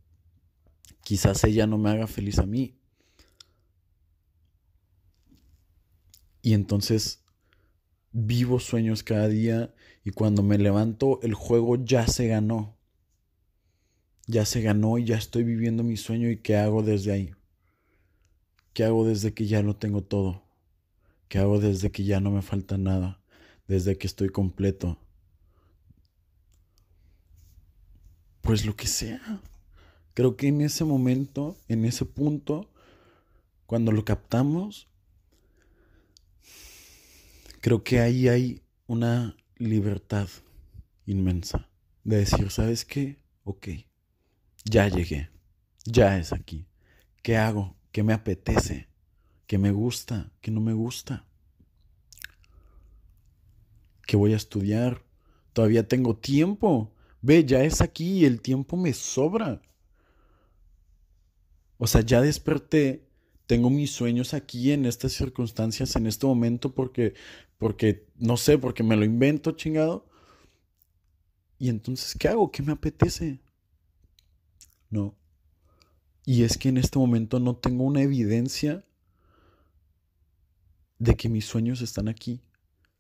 Quizás 1.03 1.43
ella 1.45 1.67
no 1.67 1.79
me 1.79 1.91
haga 1.91 2.07
feliz 2.07 2.39
a 2.39 2.47
mí. 2.47 2.79
Y 6.41 6.55
entonces 6.55 7.25
vivo 8.13 8.61
sueños 8.61 9.03
cada 9.03 9.27
día 9.27 9.75
y 10.05 10.13
cuando 10.13 10.43
me 10.45 10.59
levanto 10.59 11.21
el 11.23 11.35
juego 11.35 11.77
ya 11.77 12.07
se 12.07 12.29
ganó. 12.29 12.77
Ya 14.29 14.45
se 14.45 14.63
ganó 14.63 14.97
y 14.99 15.07
ya 15.07 15.17
estoy 15.17 15.43
viviendo 15.43 15.83
mi 15.83 15.97
sueño 15.97 16.31
y 16.31 16.37
¿qué 16.37 16.57
hago 16.57 16.83
desde 16.83 17.13
ahí? 17.13 17.35
¿Qué 18.79 18.85
hago 18.85 19.05
desde 19.05 19.35
que 19.35 19.49
ya 19.49 19.61
lo 19.61 19.75
tengo 19.75 20.05
todo? 20.05 20.45
¿Qué 21.27 21.41
hago 21.41 21.59
desde 21.59 21.91
que 21.91 22.05
ya 22.05 22.21
no 22.21 22.31
me 22.31 22.43
falta 22.43 22.79
nada? 22.79 23.21
Desde 23.67 23.99
que 23.99 24.07
estoy 24.07 24.29
completo. 24.29 24.97
Pues 28.41 28.65
lo 28.65 28.77
que 28.77 28.87
sea. 28.87 29.43
Creo 30.15 30.37
que 30.37 30.47
en 30.47 30.61
ese 30.61 30.85
momento, 30.85 31.57
en 31.67 31.85
ese 31.87 32.05
punto, 32.05 32.71
cuando 33.67 33.91
lo 33.91 34.05
captamos, 34.05 34.87
Creo 37.61 37.83
que 37.83 37.99
ahí 37.99 38.29
hay 38.29 38.63
una 38.87 39.37
libertad 39.57 40.29
inmensa 41.05 41.69
de 42.05 42.19
decir, 42.19 42.49
¿sabes 42.53 42.85
qué? 42.85 43.17
Ok, 43.43 43.71
ya 44.65 44.87
llegué, 44.87 45.31
ya 45.85 46.17
es 46.17 46.33
aquí. 46.33 46.69
¿Qué 47.21 47.37
hago? 47.37 47.78
¿Qué 47.93 48.03
me 48.03 48.13
apetece? 48.13 48.89
¿Qué 49.47 49.59
me 49.59 49.71
gusta? 49.71 50.31
¿Qué 50.41 50.51
no 50.51 50.61
me 50.61 50.73
gusta? 50.73 51.27
¿Qué 54.07 54.17
voy 54.17 54.33
a 54.33 54.37
estudiar? 54.37 55.03
Todavía 55.53 55.87
tengo 55.89 56.17
tiempo. 56.17 56.93
Ve, 57.21 57.45
ya 57.45 57.65
es 57.65 57.81
aquí 57.81 58.21
y 58.21 58.25
el 58.25 58.41
tiempo 58.41 58.77
me 58.77 58.93
sobra. 58.93 59.61
O 61.79 61.87
sea, 61.87 62.01
ya 62.01 62.21
desperté, 62.21 63.09
tengo 63.47 63.71
mis 63.71 63.93
sueños 63.93 64.35
aquí 64.35 64.73
en 64.73 64.85
estas 64.85 65.13
circunstancias, 65.13 65.97
en 65.97 66.07
este 66.07 66.27
momento, 66.27 66.75
porque, 66.75 67.15
porque, 67.59 68.07
no 68.17 68.37
sé, 68.37 68.59
porque 68.59 68.83
me 68.83 68.97
lo 68.97 69.05
invento, 69.05 69.53
chingado. 69.53 70.07
Y 71.59 71.69
entonces, 71.69 72.15
¿qué 72.19 72.29
hago? 72.29 72.51
¿Qué 72.51 72.63
me 72.63 72.73
apetece? 72.73 73.41
No. 74.91 75.18
Y 76.29 76.43
es 76.43 76.59
que 76.59 76.69
en 76.69 76.77
este 76.77 76.99
momento 76.99 77.41
no 77.41 77.57
tengo 77.57 77.85
una 77.85 78.03
evidencia 78.03 78.85
de 80.99 81.17
que 81.17 81.31
mis 81.31 81.47
sueños 81.47 81.81
están 81.81 82.07
aquí. 82.07 82.43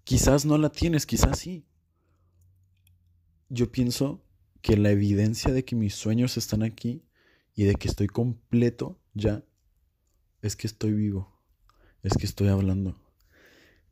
Quizás 0.03 0.47
no 0.47 0.57
la 0.57 0.73
tienes, 0.73 1.05
quizás 1.05 1.39
sí. 1.39 1.67
Yo 3.51 3.71
pienso 3.71 4.25
que 4.63 4.79
la 4.79 4.93
evidencia 4.93 5.53
de 5.53 5.63
que 5.63 5.77
mis 5.77 5.95
sueños 5.95 6.39
están 6.39 6.63
aquí 6.63 7.05
y 7.55 7.65
de 7.65 7.75
que 7.75 7.89
estoy 7.89 8.07
completo 8.07 8.99
ya 9.13 9.45
es 10.41 10.57
que 10.57 10.67
estoy 10.67 10.95
vivo, 10.95 11.39
es 12.03 12.15
que 12.15 12.25
estoy 12.25 12.49
hablando, 12.49 12.99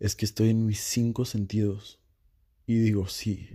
es 0.01 0.17
que 0.17 0.25
estoy 0.25 0.49
en 0.49 0.65
mis 0.65 0.81
cinco 0.81 1.27
sentidos 1.27 2.01
y 2.67 2.79
digo, 2.79 3.07
sí, 3.07 3.51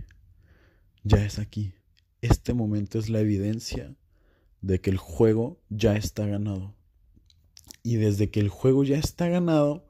ya 1.02 1.24
es 1.24 1.40
aquí. 1.40 1.74
Este 2.20 2.54
momento 2.54 3.00
es 3.00 3.08
la 3.08 3.18
evidencia 3.18 3.96
de 4.62 4.80
que 4.80 4.90
el 4.90 4.96
juego 4.96 5.60
ya 5.68 5.96
está 5.96 6.26
ganado. 6.26 6.74
Y 7.82 7.96
desde 7.96 8.30
que 8.30 8.40
el 8.40 8.48
juego 8.48 8.84
ya 8.84 8.96
está 8.96 9.28
ganado, 9.28 9.86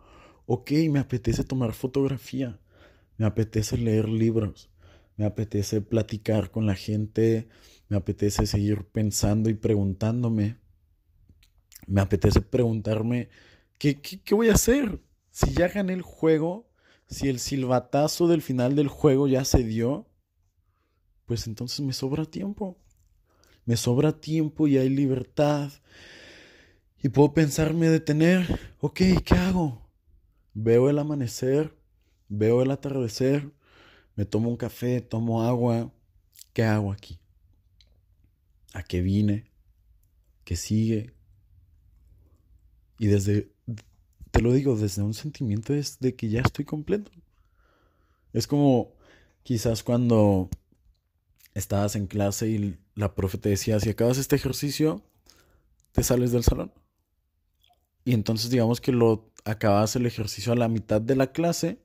ok, 0.46 0.72
me 0.90 0.98
apetece 0.98 1.44
tomar 1.44 1.72
fotografía, 1.72 2.58
me 3.18 3.26
apetece 3.26 3.78
leer 3.78 4.08
libros, 4.08 4.70
me 5.16 5.26
apetece 5.26 5.80
platicar 5.80 6.50
con 6.50 6.66
la 6.66 6.74
gente, 6.74 7.48
me 7.88 7.96
apetece 7.96 8.46
seguir 8.46 8.86
pensando 8.86 9.50
y 9.50 9.54
preguntándome 9.54 10.62
me 11.86 12.00
apetece 12.00 12.40
preguntarme, 12.40 13.28
¿qué, 13.78 14.00
¿qué, 14.00 14.34
voy 14.34 14.48
a 14.48 14.54
hacer? 14.54 15.00
Si 15.30 15.52
ya 15.52 15.68
gané 15.68 15.94
el 15.94 16.02
juego, 16.02 16.70
si 17.06 17.28
el 17.28 17.38
silbatazo 17.38 18.28
del 18.28 18.42
final 18.42 18.76
del 18.76 18.88
juego 18.88 19.26
ya 19.26 19.44
se 19.44 19.62
dio, 19.64 20.08
pues 21.26 21.46
entonces 21.46 21.80
me 21.80 21.92
sobra 21.92 22.24
tiempo. 22.24 22.78
Me 23.64 23.76
sobra 23.76 24.20
tiempo 24.20 24.66
y 24.66 24.78
hay 24.78 24.88
libertad. 24.88 25.72
Y 27.02 27.08
puedo 27.08 27.34
pensarme 27.34 27.88
detener, 27.88 28.60
ok, 28.80 29.00
¿qué 29.24 29.34
hago? 29.34 29.88
Veo 30.54 30.88
el 30.88 30.98
amanecer, 30.98 31.76
veo 32.28 32.62
el 32.62 32.70
atardecer, 32.70 33.50
me 34.14 34.24
tomo 34.24 34.48
un 34.48 34.56
café, 34.56 35.00
tomo 35.00 35.42
agua. 35.42 35.92
¿Qué 36.52 36.62
hago 36.64 36.92
aquí? 36.92 37.18
¿A 38.74 38.82
qué 38.82 39.00
vine? 39.00 39.50
¿Qué 40.44 40.56
sigue? 40.56 41.12
Y 42.98 43.06
desde, 43.06 43.50
te 44.30 44.42
lo 44.42 44.52
digo, 44.52 44.76
desde 44.76 45.02
un 45.02 45.14
sentimiento 45.14 45.74
es 45.74 45.98
de 45.98 46.14
que 46.14 46.28
ya 46.28 46.40
estoy 46.40 46.64
completo. 46.64 47.10
Es 48.32 48.46
como 48.46 48.94
quizás 49.42 49.82
cuando 49.82 50.48
estabas 51.54 51.96
en 51.96 52.06
clase 52.06 52.48
y 52.48 52.78
la 52.94 53.14
profe 53.14 53.38
te 53.38 53.48
decía, 53.48 53.80
si 53.80 53.90
acabas 53.90 54.18
este 54.18 54.36
ejercicio, 54.36 55.02
te 55.92 56.02
sales 56.02 56.32
del 56.32 56.44
salón. 56.44 56.72
Y 58.04 58.14
entonces 58.14 58.50
digamos 58.50 58.80
que 58.80 58.92
lo 58.92 59.32
acabas 59.44 59.96
el 59.96 60.06
ejercicio 60.06 60.52
a 60.52 60.56
la 60.56 60.68
mitad 60.68 61.00
de 61.00 61.16
la 61.16 61.32
clase, 61.32 61.82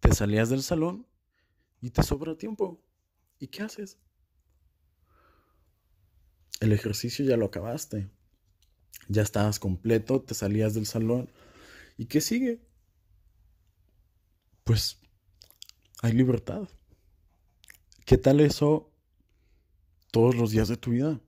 te 0.00 0.14
salías 0.14 0.50
del 0.50 0.62
salón 0.62 1.06
y 1.80 1.90
te 1.90 2.02
sobra 2.02 2.36
tiempo. 2.36 2.82
¿Y 3.38 3.48
qué 3.48 3.62
haces? 3.62 3.98
El 6.60 6.72
ejercicio 6.72 7.24
ya 7.24 7.36
lo 7.36 7.46
acabaste 7.46 8.10
ya 9.08 9.22
estabas 9.22 9.58
completo, 9.58 10.22
te 10.22 10.34
salías 10.34 10.74
del 10.74 10.86
salón. 10.86 11.30
¿Y 11.96 12.06
qué 12.06 12.20
sigue? 12.20 12.60
Pues 14.64 14.98
hay 16.02 16.12
libertad. 16.12 16.68
¿Qué 18.04 18.18
tal 18.18 18.40
eso 18.40 18.92
todos 20.16 20.34
los 20.34 20.50
días 20.50 20.68
de 20.68 20.78
tu 20.78 20.92
vida? 20.92 21.20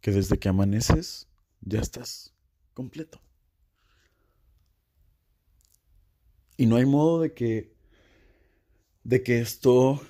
Que 0.00 0.10
desde 0.10 0.36
que 0.36 0.48
amaneces 0.48 1.28
ya 1.60 1.78
estás 1.78 2.34
completo. 2.74 3.20
Y 6.56 6.66
no 6.66 6.74
hay 6.74 6.84
modo 6.84 7.20
de 7.20 7.32
que 7.32 7.76
de 9.04 9.22
que 9.22 9.40
esto 9.40 10.02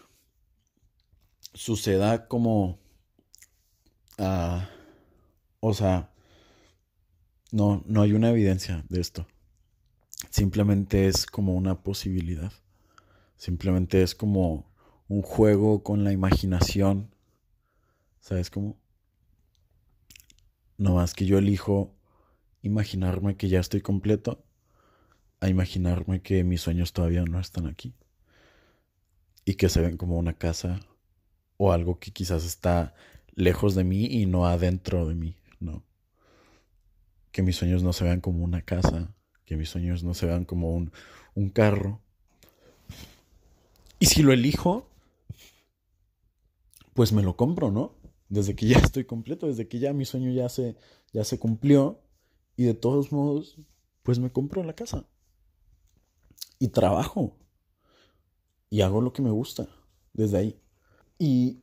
suceda 1.53 2.29
como 2.29 2.79
uh, 4.19 4.63
o 5.61 5.75
sea, 5.75 6.15
no, 7.51 7.83
no 7.85 8.01
hay 8.01 8.15
una 8.15 8.31
evidencia 8.31 8.87
de 8.89 9.03
esto. 9.03 9.27
Simplemente 10.31 11.09
es 11.09 11.27
como 11.27 11.55
una 11.55 11.83
posibilidad. 11.83 12.55
Simplemente 13.37 14.03
es 14.03 14.15
como 14.15 14.73
un 15.09 15.21
juego 15.21 15.83
con 15.83 16.05
la 16.05 16.13
imaginación. 16.13 17.12
¿Sabes 18.23 18.49
cómo? 18.49 18.79
No 20.79 20.95
más 20.95 21.13
que 21.13 21.27
yo 21.27 21.37
elijo 21.37 21.95
imaginarme 22.63 23.37
que 23.37 23.51
ya 23.51 23.61
estoy 23.61 23.83
completo 23.83 24.43
a 25.41 25.51
imaginarme 25.51 26.23
que 26.23 26.43
mis 26.43 26.63
sueños 26.63 26.95
todavía 26.95 27.23
no 27.25 27.39
están 27.39 27.67
aquí. 27.67 27.95
Y 29.45 29.57
que 29.57 29.69
se 29.69 29.83
ven 29.83 29.99
como 29.99 30.17
una 30.17 30.33
casa 30.33 30.81
o 31.59 31.73
algo 31.73 31.99
que 31.99 32.13
quizás 32.13 32.47
está 32.47 32.95
lejos 33.35 33.75
de 33.75 33.85
mí 33.85 34.07
y 34.07 34.25
no 34.25 34.47
adentro 34.47 35.07
de 35.07 35.15
mí, 35.15 35.37
¿no? 35.61 35.85
que 37.33 37.43
mis 37.43 37.57
sueños 37.57 37.83
no 37.83 37.93
se 37.93 38.05
vean 38.05 38.21
como 38.21 38.45
una 38.45 38.63
casa, 38.63 39.15
que 39.45 39.57
mis 39.57 39.71
sueños 39.71 40.05
no 40.05 40.15
se 40.15 40.27
vean 40.27 40.45
como 40.45 40.73
un, 40.75 40.93
un 41.35 41.49
carro. 41.49 42.01
Y 43.99 44.07
si 44.07 44.23
lo 44.23 44.33
elijo, 44.33 44.87
pues 46.93 47.13
me 47.13 47.23
lo 47.23 47.37
compro, 47.37 47.71
¿no? 47.71 48.02
Desde 48.33 48.57
que 48.57 48.67
ya 48.67 48.79
estoy 48.85 49.05
completo, 49.05 49.47
desde 49.47 49.69
que 49.69 49.79
ya 49.79 49.93
mi 49.93 50.05
sueño 50.05 50.31
ya 50.33 50.49
se, 50.49 50.77
ya 51.13 51.25
se 51.25 51.39
cumplió. 51.39 52.01
Y 52.57 52.65
de 52.65 52.75
todos 52.75 53.13
modos, 53.13 53.59
pues 54.03 54.19
me 54.19 54.31
compro 54.31 54.63
la 54.63 54.75
casa. 54.75 55.07
Y 56.59 56.69
trabajo. 56.69 57.37
Y 58.71 58.81
hago 58.81 59.01
lo 59.01 59.13
que 59.13 59.23
me 59.23 59.31
gusta 59.31 59.69
desde 60.13 60.39
ahí. 60.39 60.61
Y, 61.19 61.63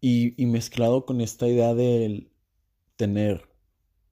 y, 0.00 0.40
y 0.40 0.46
mezclado 0.46 1.06
con 1.06 1.20
esta 1.20 1.48
idea 1.48 1.74
del 1.74 2.30
tener 2.96 3.56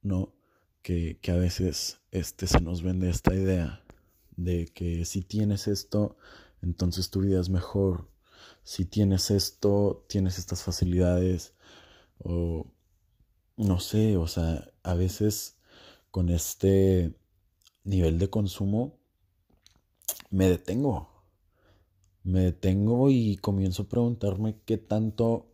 ¿no? 0.05 0.33
Que, 0.81 1.19
a 1.27 1.35
veces 1.35 1.99
este, 2.11 2.47
se 2.47 2.61
nos 2.61 2.83
vende 2.83 3.09
esta 3.09 3.33
idea 3.33 3.83
de 4.37 4.67
que 4.67 5.03
si 5.05 5.21
tienes 5.23 5.67
esto, 5.67 6.15
entonces 6.61 7.09
tu 7.09 7.21
vida 7.21 7.41
es 7.41 7.49
mejor. 7.49 8.07
Si 8.65 8.83
tienes 8.83 9.31
esto, 9.31 10.05
tienes 10.09 10.37
estas 10.37 10.63
facilidades. 10.63 11.53
O 12.19 12.67
no 13.55 13.79
sé, 13.79 14.17
o 14.17 14.27
sea, 14.27 14.69
a 14.83 14.95
veces 14.95 15.57
con 16.11 16.29
este 16.29 17.15
nivel 17.85 18.19
de 18.19 18.29
consumo 18.29 18.99
me 20.29 20.49
detengo. 20.49 21.09
Me 22.23 22.41
detengo 22.41 23.09
y 23.09 23.37
comienzo 23.37 23.83
a 23.83 23.89
preguntarme 23.89 24.59
qué 24.65 24.77
tanto 24.77 25.53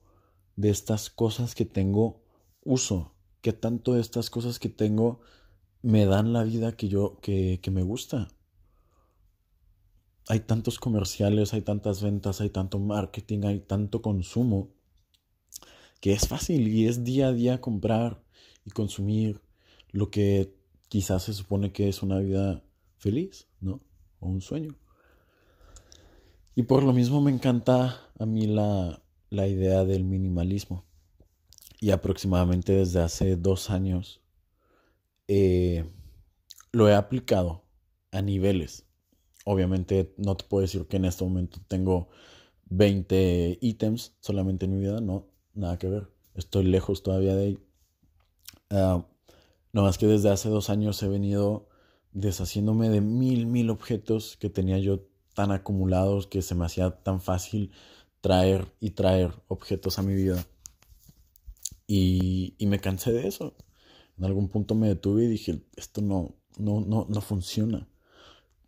de 0.55 0.71
estas 0.71 1.11
cosas 1.11 1.53
que 1.53 1.65
tengo 1.65 2.23
uso 2.63 3.13
que 3.41 3.53
tanto 3.53 3.97
estas 3.97 4.29
cosas 4.29 4.59
que 4.59 4.69
tengo 4.69 5.19
me 5.81 6.05
dan 6.05 6.31
la 6.31 6.43
vida 6.43 6.73
que 6.73 6.87
yo, 6.87 7.19
que, 7.21 7.59
que 7.61 7.71
me 7.71 7.81
gusta. 7.81 8.29
Hay 10.27 10.41
tantos 10.41 10.79
comerciales, 10.79 11.53
hay 11.53 11.61
tantas 11.61 12.01
ventas, 12.01 12.41
hay 12.41 12.49
tanto 12.49 12.79
marketing, 12.79 13.45
hay 13.45 13.59
tanto 13.59 14.01
consumo, 14.01 14.69
que 15.99 16.13
es 16.13 16.27
fácil 16.27 16.67
y 16.67 16.87
es 16.87 17.03
día 17.03 17.27
a 17.27 17.33
día 17.33 17.61
comprar 17.61 18.23
y 18.65 18.71
consumir 18.71 19.41
lo 19.91 20.09
que 20.09 20.53
quizás 20.89 21.23
se 21.23 21.33
supone 21.33 21.71
que 21.71 21.89
es 21.89 22.03
una 22.03 22.19
vida 22.19 22.63
feliz, 22.97 23.47
¿no? 23.59 23.81
O 24.19 24.27
un 24.27 24.41
sueño. 24.41 24.75
Y 26.55 26.63
por 26.63 26.83
lo 26.83 26.93
mismo 26.93 27.21
me 27.21 27.31
encanta 27.31 28.11
a 28.17 28.25
mí 28.25 28.45
la, 28.45 29.01
la 29.29 29.47
idea 29.47 29.85
del 29.85 30.03
minimalismo 30.03 30.85
y 31.79 31.91
aproximadamente 31.91 32.73
desde 32.73 33.01
hace 33.01 33.35
dos 33.35 33.69
años 33.69 34.21
eh, 35.27 35.85
lo 36.71 36.87
he 36.89 36.93
aplicado 36.93 37.63
a 38.11 38.21
niveles. 38.21 38.85
Obviamente 39.45 40.13
no 40.17 40.35
te 40.37 40.45
puedo 40.45 40.61
decir 40.61 40.87
que 40.87 40.97
en 40.97 41.05
este 41.05 41.23
momento 41.23 41.59
tengo 41.67 42.09
20 42.65 43.59
ítems 43.61 44.15
solamente 44.19 44.65
en 44.65 44.73
mi 44.73 44.81
vida, 44.81 45.01
no, 45.01 45.27
nada 45.53 45.77
que 45.77 45.87
ver. 45.87 46.09
Estoy 46.35 46.65
lejos 46.65 47.03
todavía 47.03 47.35
de 47.35 47.43
ahí. 47.43 47.59
Uh, 48.69 49.03
no 49.73 49.83
más 49.83 49.97
que 49.97 50.07
desde 50.07 50.29
hace 50.29 50.49
dos 50.49 50.69
años 50.69 51.01
he 51.03 51.07
venido 51.07 51.67
deshaciéndome 52.13 52.89
de 52.89 53.01
mil, 53.01 53.45
mil 53.47 53.69
objetos 53.69 54.37
que 54.37 54.49
tenía 54.49 54.77
yo 54.79 55.07
tan 55.33 55.51
acumulados 55.51 56.27
que 56.27 56.41
se 56.41 56.55
me 56.55 56.65
hacía 56.65 56.91
tan 57.03 57.21
fácil 57.21 57.71
traer 58.21 58.71
y 58.79 58.91
traer 58.91 59.33
objetos 59.47 59.97
a 59.99 60.03
mi 60.03 60.13
vida. 60.13 60.45
Y, 61.87 62.55
me 62.59 62.79
cansé 62.79 63.11
de 63.11 63.27
eso. 63.27 63.55
En 64.17 64.25
algún 64.25 64.49
punto 64.49 64.75
me 64.75 64.87
detuve 64.87 65.25
y 65.25 65.27
dije, 65.27 65.61
esto 65.75 66.01
no, 66.01 66.35
no, 66.57 66.79
no, 66.81 67.05
no 67.09 67.21
funciona. 67.21 67.87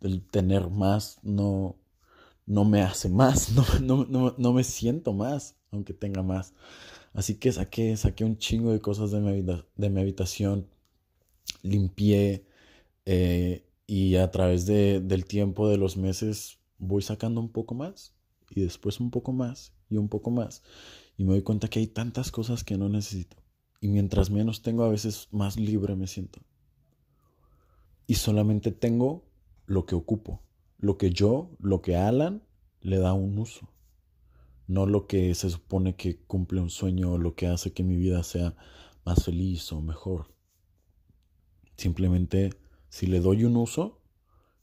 El 0.04 0.22
tener 0.22 0.70
más 0.70 1.18
no, 1.22 1.76
no 2.46 2.64
me 2.64 2.82
hace 2.82 3.08
más, 3.08 3.50
no, 3.80 4.04
no, 4.04 4.34
no, 4.38 4.52
me 4.52 4.64
siento 4.64 5.12
más, 5.12 5.56
aunque 5.70 5.94
tenga 5.94 6.22
más. 6.22 6.54
Así 7.12 7.36
que 7.36 7.52
saqué, 7.52 7.96
saqué 7.96 8.24
un 8.24 8.38
chingo 8.38 8.72
de 8.72 8.80
cosas 8.80 9.10
de 9.10 9.20
mi, 9.20 9.42
de 9.42 9.90
mi 9.90 10.00
habitación, 10.00 10.68
limpié 11.62 12.46
eh, 13.06 13.66
y 13.86 14.16
a 14.16 14.30
través 14.30 14.66
de, 14.66 15.00
del 15.00 15.24
tiempo, 15.24 15.68
de 15.68 15.78
los 15.78 15.96
meses, 15.96 16.58
voy 16.78 17.02
sacando 17.02 17.40
un 17.40 17.50
poco 17.50 17.74
más 17.74 18.14
y 18.50 18.62
después 18.62 19.00
un 19.00 19.10
poco 19.10 19.32
más 19.32 19.72
y 19.88 19.96
un 19.96 20.08
poco 20.08 20.30
más. 20.30 20.62
Y 21.16 21.24
me 21.24 21.32
doy 21.32 21.42
cuenta 21.42 21.68
que 21.68 21.78
hay 21.78 21.86
tantas 21.86 22.30
cosas 22.30 22.64
que 22.64 22.76
no 22.76 22.88
necesito. 22.88 23.36
Y 23.80 23.88
mientras 23.88 24.30
menos 24.30 24.62
tengo, 24.62 24.84
a 24.84 24.88
veces 24.88 25.28
más 25.30 25.56
libre 25.58 25.94
me 25.94 26.06
siento. 26.06 26.40
Y 28.06 28.14
solamente 28.14 28.72
tengo 28.72 29.23
lo 29.66 29.86
que 29.86 29.94
ocupo, 29.94 30.42
lo 30.78 30.98
que 30.98 31.10
yo, 31.10 31.50
lo 31.58 31.82
que 31.82 31.96
Alan 31.96 32.42
le 32.80 32.98
da 32.98 33.12
un 33.14 33.38
uso. 33.38 33.68
No 34.66 34.86
lo 34.86 35.06
que 35.06 35.34
se 35.34 35.50
supone 35.50 35.94
que 35.96 36.16
cumple 36.16 36.60
un 36.60 36.70
sueño 36.70 37.12
o 37.12 37.18
lo 37.18 37.34
que 37.34 37.46
hace 37.46 37.72
que 37.72 37.82
mi 37.82 37.96
vida 37.96 38.22
sea 38.22 38.56
más 39.04 39.24
feliz 39.24 39.72
o 39.72 39.80
mejor. 39.80 40.32
Simplemente 41.76 42.50
si 42.88 43.06
le 43.06 43.20
doy 43.20 43.44
un 43.44 43.56
uso, 43.56 44.00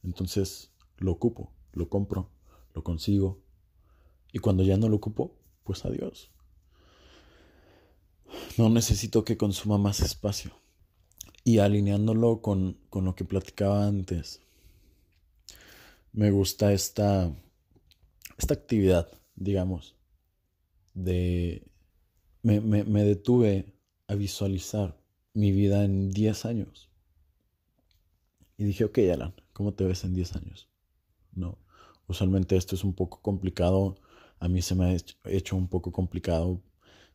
entonces 0.02 0.72
lo 0.98 1.12
ocupo, 1.12 1.52
lo 1.72 1.88
compro, 1.88 2.30
lo 2.74 2.82
consigo. 2.82 3.40
Y 4.32 4.38
cuando 4.38 4.62
ya 4.62 4.76
no 4.76 4.88
lo 4.88 4.96
ocupo, 4.96 5.36
pues 5.64 5.84
adiós. 5.84 6.30
No 8.56 8.70
necesito 8.70 9.24
que 9.24 9.36
consuma 9.36 9.78
más 9.78 10.00
espacio. 10.00 10.52
Y 11.44 11.58
alineándolo 11.58 12.40
con, 12.40 12.78
con 12.88 13.04
lo 13.04 13.14
que 13.14 13.24
platicaba 13.24 13.86
antes, 13.86 14.40
me 16.12 16.30
gusta 16.30 16.72
esta, 16.72 17.32
esta 18.38 18.54
actividad, 18.54 19.08
digamos, 19.34 19.96
de... 20.94 21.66
Me, 22.42 22.60
me, 22.60 22.82
me 22.82 23.04
detuve 23.04 23.72
a 24.08 24.14
visualizar 24.14 25.00
mi 25.32 25.52
vida 25.52 25.84
en 25.84 26.10
10 26.10 26.44
años. 26.44 26.90
Y 28.56 28.64
dije, 28.64 28.84
ok, 28.84 28.98
Alan, 29.12 29.34
¿cómo 29.52 29.74
te 29.74 29.84
ves 29.84 30.04
en 30.04 30.14
10 30.14 30.36
años? 30.36 30.68
No, 31.34 31.58
usualmente 32.06 32.56
esto 32.56 32.74
es 32.74 32.84
un 32.84 32.94
poco 32.94 33.20
complicado. 33.22 33.96
A 34.38 34.48
mí 34.48 34.60
se 34.60 34.74
me 34.74 34.84
ha 34.86 34.96
hecho 35.24 35.56
un 35.56 35.68
poco 35.68 35.92
complicado, 35.92 36.62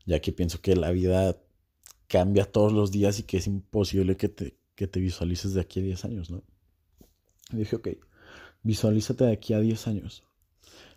ya 0.06 0.20
que 0.20 0.32
pienso 0.32 0.60
que 0.60 0.74
la 0.76 0.90
vida 0.90 1.38
cambia 2.08 2.50
todos 2.50 2.72
los 2.72 2.90
días 2.90 3.18
y 3.18 3.24
que 3.24 3.36
es 3.36 3.46
imposible 3.46 4.16
que 4.16 4.28
te, 4.28 4.58
que 4.74 4.86
te 4.86 4.98
visualices 4.98 5.54
de 5.54 5.60
aquí 5.60 5.80
a 5.80 5.82
10 5.82 6.04
años, 6.06 6.30
¿no? 6.30 6.42
Y 7.52 7.58
dije, 7.58 7.76
ok, 7.76 7.88
visualízate 8.62 9.24
de 9.24 9.32
aquí 9.32 9.54
a 9.54 9.60
10 9.60 9.86
años. 9.88 10.24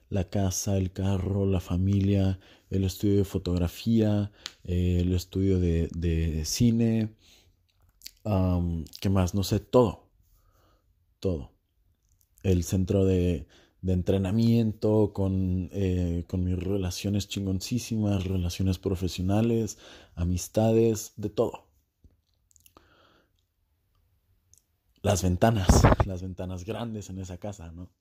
La 0.10 0.26
casa, 0.30 0.78
el 0.78 0.92
carro, 0.92 1.46
la 1.46 1.60
familia, 1.60 2.40
el 2.70 2.84
estudio 2.84 3.18
de 3.18 3.26
fotografía, 3.26 4.32
el 4.64 5.14
estudio 5.14 5.60
de, 5.60 6.44
cine, 6.46 7.16
¿qué 9.00 9.10
más? 9.10 9.34
No 9.34 9.44
sé, 9.44 9.60
todo 9.60 10.12
todo. 11.22 11.54
El 12.44 12.64
centro 12.66 13.06
de, 13.06 13.48
entrenamiento, 13.88 15.14
con, 15.14 15.70
eh, 15.72 16.26
con 16.28 16.44
mis 16.44 16.58
relaciones 16.60 17.30
chingoncísimas, 17.30 18.26
relaciones 18.26 18.78
profesionales, 18.80 19.78
amistades, 20.16 21.14
de 21.16 21.30
todo. 21.30 21.71
Las 25.04 25.24
ventanas, 25.24 25.68
las 26.06 26.22
ventanas 26.22 26.64
grandes 26.66 27.10
en 27.10 27.20
esa 27.20 27.38
casa, 27.38 27.72
¿no? 27.72 27.92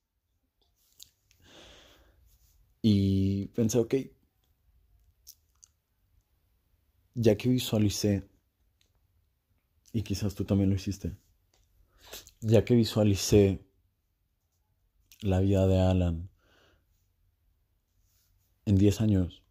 Y 2.83 3.47
pensé, 3.49 3.79
ok, 3.79 3.95
ya 7.15 7.37
que 7.37 7.49
visualicé, 7.49 8.29
y 9.93 10.03
quizás 10.03 10.35
tú 10.35 10.45
también 10.45 10.71
lo 10.71 10.77
hiciste, 10.77 11.17
ya 12.41 12.65
que 12.65 12.75
visualicé 12.75 13.65
la 15.23 15.41
vida 15.41 15.67
de 15.67 15.79
Alan 15.81 16.31
en 18.67 18.77
10 18.77 19.01
años, 19.01 19.43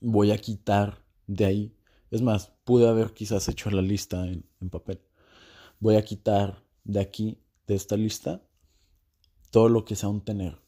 voy 0.00 0.30
a 0.30 0.38
quitar 0.38 1.02
de 1.26 1.44
ahí. 1.44 1.76
Es 2.10 2.22
más, 2.22 2.52
pude 2.64 2.88
haber 2.88 3.12
quizás 3.12 3.48
hecho 3.48 3.70
la 3.70 3.82
lista 3.82 4.26
en, 4.26 4.48
en 4.60 4.70
papel. 4.70 5.00
Voy 5.78 5.96
a 5.96 6.04
quitar 6.04 6.62
de 6.84 7.00
aquí, 7.00 7.42
de 7.66 7.74
esta 7.74 7.96
lista, 7.96 8.42
todo 9.50 9.68
lo 9.68 9.84
que 9.84 9.96
sea 9.96 10.08
un 10.08 10.24
tener. 10.24 10.58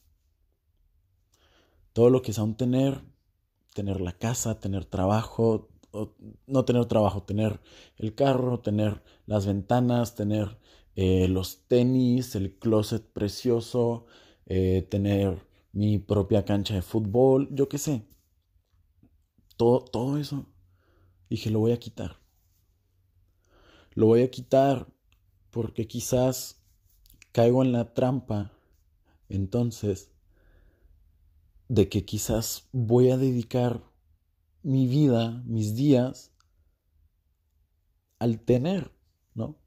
Todo 1.93 2.11
lo 2.11 2.23
que 2.23 2.33
sea 2.33 2.45
un 2.45 2.57
tener, 2.57 3.03
tener 3.75 4.01
la 4.01 4.13
casa, 4.13 4.61
tener 4.61 4.85
trabajo, 4.85 5.69
no 6.47 6.65
tener 6.65 6.87
trabajo, 6.87 7.23
tener 7.23 7.61
el 7.97 8.15
carro, 8.15 8.61
tener 8.61 9.03
las 9.27 9.47
ventanas, 9.47 10.15
tener 10.15 10.59
eh, 10.95 11.29
los 11.29 11.67
tenis, 11.67 12.35
el 12.35 12.59
closet 12.59 13.05
precioso, 13.13 14.07
eh, 14.47 14.87
tener 14.91 15.47
mi 15.73 15.99
propia 15.99 16.45
cancha 16.45 16.75
de 16.75 16.83
fútbol, 16.83 17.49
yo 17.53 17.69
qué 17.69 17.79
sé. 17.79 18.03
Todo, 19.57 19.85
todo 19.85 20.19
eso. 20.19 20.47
Dije, 21.31 21.51
lo 21.51 21.61
voy 21.61 21.73
a 21.73 21.79
quitar. 21.79 22.17
Lo 23.95 24.07
voy 24.07 24.23
a 24.23 24.31
quitar 24.31 24.87
porque 25.59 25.89
quizás 25.89 26.63
caigo 27.33 27.65
en 27.65 27.73
la 27.73 27.93
trampa 27.93 28.53
entonces 29.29 30.13
de 31.67 31.89
que 31.89 32.05
quizás 32.05 32.69
voy 32.71 33.11
a 33.11 33.17
dedicar 33.17 33.83
mi 34.63 34.87
vida, 34.87 35.43
mis 35.47 35.75
días, 35.75 36.31
al 38.21 38.39
tener, 38.39 38.93
¿no? 39.35 39.59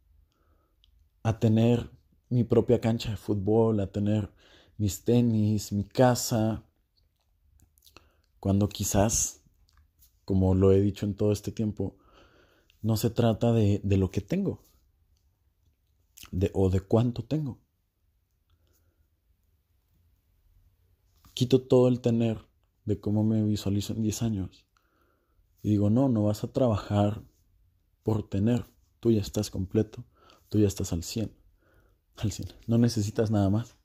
A 1.23 1.39
tener 1.41 1.91
mi 2.29 2.45
propia 2.45 2.79
cancha 2.79 3.11
de 3.11 3.17
fútbol, 3.17 3.81
a 3.81 3.91
tener 3.91 4.31
mis 4.77 5.03
tenis, 5.03 5.73
mi 5.73 5.83
casa, 5.83 6.63
cuando 8.39 8.69
quizás, 8.69 9.43
como 10.23 10.55
lo 10.55 10.71
he 10.71 10.79
dicho 10.79 11.05
en 11.05 11.15
todo 11.15 11.33
este 11.33 11.51
tiempo, 11.51 11.97
no 12.81 12.95
se 12.95 13.09
trata 13.09 13.51
de, 13.51 13.81
de 13.83 13.97
lo 13.97 14.09
que 14.09 14.21
tengo 14.21 14.70
de, 16.31 16.49
o 16.53 16.69
de 16.69 16.81
cuánto 16.81 17.23
tengo. 17.23 17.59
Quito 21.33 21.61
todo 21.61 21.87
el 21.87 22.01
tener 22.01 22.45
de 22.85 22.99
cómo 22.99 23.23
me 23.23 23.43
visualizo 23.43 23.93
en 23.93 24.01
10 24.01 24.21
años 24.23 24.65
y 25.63 25.69
digo, 25.69 25.89
no, 25.89 26.09
no 26.09 26.23
vas 26.23 26.43
a 26.43 26.51
trabajar 26.51 27.21
por 28.03 28.27
tener. 28.27 28.65
Tú 28.99 29.11
ya 29.11 29.21
estás 29.21 29.49
completo. 29.49 30.03
Tú 30.49 30.59
ya 30.59 30.67
estás 30.67 30.91
al 30.93 31.03
100. 31.03 31.31
Al 32.17 32.31
100. 32.31 32.49
No 32.67 32.77
necesitas 32.77 33.31
nada 33.31 33.49
más. 33.49 33.75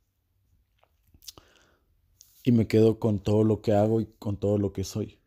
Y 2.43 2.53
me 2.53 2.67
quedo 2.67 2.99
con 2.99 3.19
todo 3.19 3.45
lo 3.45 3.61
que 3.61 3.73
hago 3.73 4.01
y 4.01 4.07
con 4.19 4.37
todo 4.37 4.59
lo 4.59 4.73
que 4.73 4.85
soy. 4.85 5.19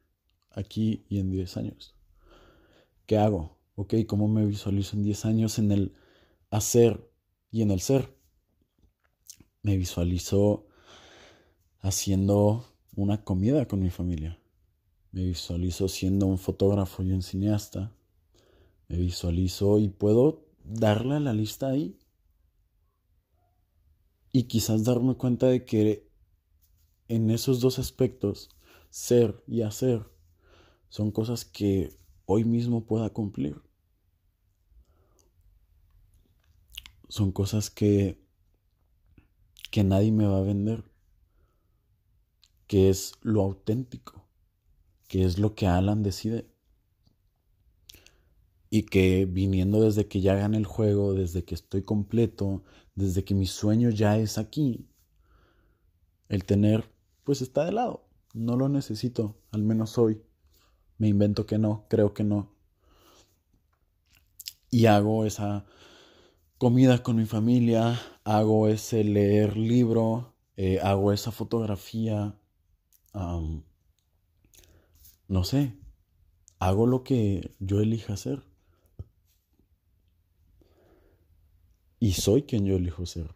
Aquí 0.51 1.05
y 1.09 1.19
en 1.19 1.29
10 1.29 1.57
años. 1.57 1.95
¿Qué 3.05 3.17
hago? 3.17 3.57
¿Ok? 3.75 3.93
¿Cómo 4.07 4.27
me 4.27 4.45
visualizo 4.45 4.95
en 4.95 5.03
10 5.03 5.25
años 5.25 5.59
en 5.59 5.71
el 5.71 5.95
hacer 6.49 7.08
y 7.51 7.61
en 7.61 7.71
el 7.71 7.81
ser? 7.81 8.15
Me 9.61 9.77
visualizo 9.77 10.67
haciendo 11.79 12.65
una 12.95 13.23
comida 13.23 13.67
con 13.67 13.81
mi 13.81 13.89
familia 13.89 14.39
me 15.11 15.23
visualizo 15.23 15.87
siendo 15.87 16.27
un 16.27 16.37
fotógrafo 16.37 17.03
y 17.03 17.11
un 17.11 17.23
cineasta. 17.23 17.91
Me 18.87 18.97
visualizo 18.97 19.79
y 19.79 19.89
puedo 19.89 20.45
darle 20.63 21.15
a 21.15 21.19
la 21.19 21.33
lista 21.33 21.69
ahí. 21.69 21.97
Y 24.31 24.43
quizás 24.43 24.83
darme 24.83 25.15
cuenta 25.15 25.47
de 25.47 25.65
que 25.65 26.07
en 27.07 27.31
esos 27.31 27.59
dos 27.59 27.79
aspectos, 27.79 28.49
ser 28.91 29.43
y 29.47 29.63
hacer, 29.63 30.05
son 30.89 31.11
cosas 31.11 31.45
que 31.45 31.97
hoy 32.25 32.43
mismo 32.43 32.85
pueda 32.85 33.09
cumplir. 33.09 33.59
Son 37.09 37.33
cosas 37.33 37.69
que, 37.69 38.17
que 39.71 39.83
nadie 39.83 40.11
me 40.13 40.25
va 40.25 40.37
a 40.37 40.43
vender, 40.43 40.85
que 42.67 42.89
es 42.89 43.11
lo 43.21 43.41
auténtico 43.41 44.29
que 45.09 45.25
es 45.25 45.39
lo 45.39 45.55
que 45.55 45.67
Alan 45.67 46.03
decide. 46.03 46.47
Y 48.69 48.83
que 48.83 49.25
viniendo 49.25 49.81
desde 49.81 50.07
que 50.07 50.21
ya 50.21 50.35
gane 50.35 50.57
el 50.57 50.67
juego, 50.67 51.15
desde 51.15 51.43
que 51.43 51.55
estoy 51.55 51.81
completo, 51.81 52.63
desde 52.95 53.23
que 53.25 53.33
mi 53.33 53.47
sueño 53.47 53.89
ya 53.89 54.17
es 54.19 54.37
aquí, 54.37 54.87
el 56.29 56.45
tener, 56.45 56.91
pues 57.23 57.41
está 57.41 57.65
de 57.65 57.71
lado. 57.71 58.05
No 58.35 58.55
lo 58.55 58.69
necesito, 58.69 59.41
al 59.51 59.63
menos 59.63 59.97
hoy. 59.97 60.21
Me 60.99 61.07
invento 61.07 61.47
que 61.47 61.57
no, 61.57 61.87
creo 61.89 62.13
que 62.13 62.23
no. 62.23 62.55
y 64.71 64.85
hago 64.85 65.25
esa 65.25 65.65
comida 66.59 67.01
con 67.03 67.15
mi 67.15 67.25
familia, 67.25 67.99
hago 68.25 68.67
ese 68.67 69.05
leer 69.05 69.55
libro, 69.55 70.35
eh, 70.57 70.79
hago 70.83 71.13
esa 71.13 71.31
fotografía, 71.31 72.35
no 73.13 73.63
sé, 75.45 75.73
hago 76.59 76.85
lo 76.85 77.03
que 77.03 77.49
yo 77.59 77.79
elija 77.79 78.13
hacer. 78.13 78.43
Y 82.01 82.13
soy 82.13 82.43
quien 82.43 82.65
yo 82.65 82.75
elijo 82.75 83.05
ser. 83.05 83.33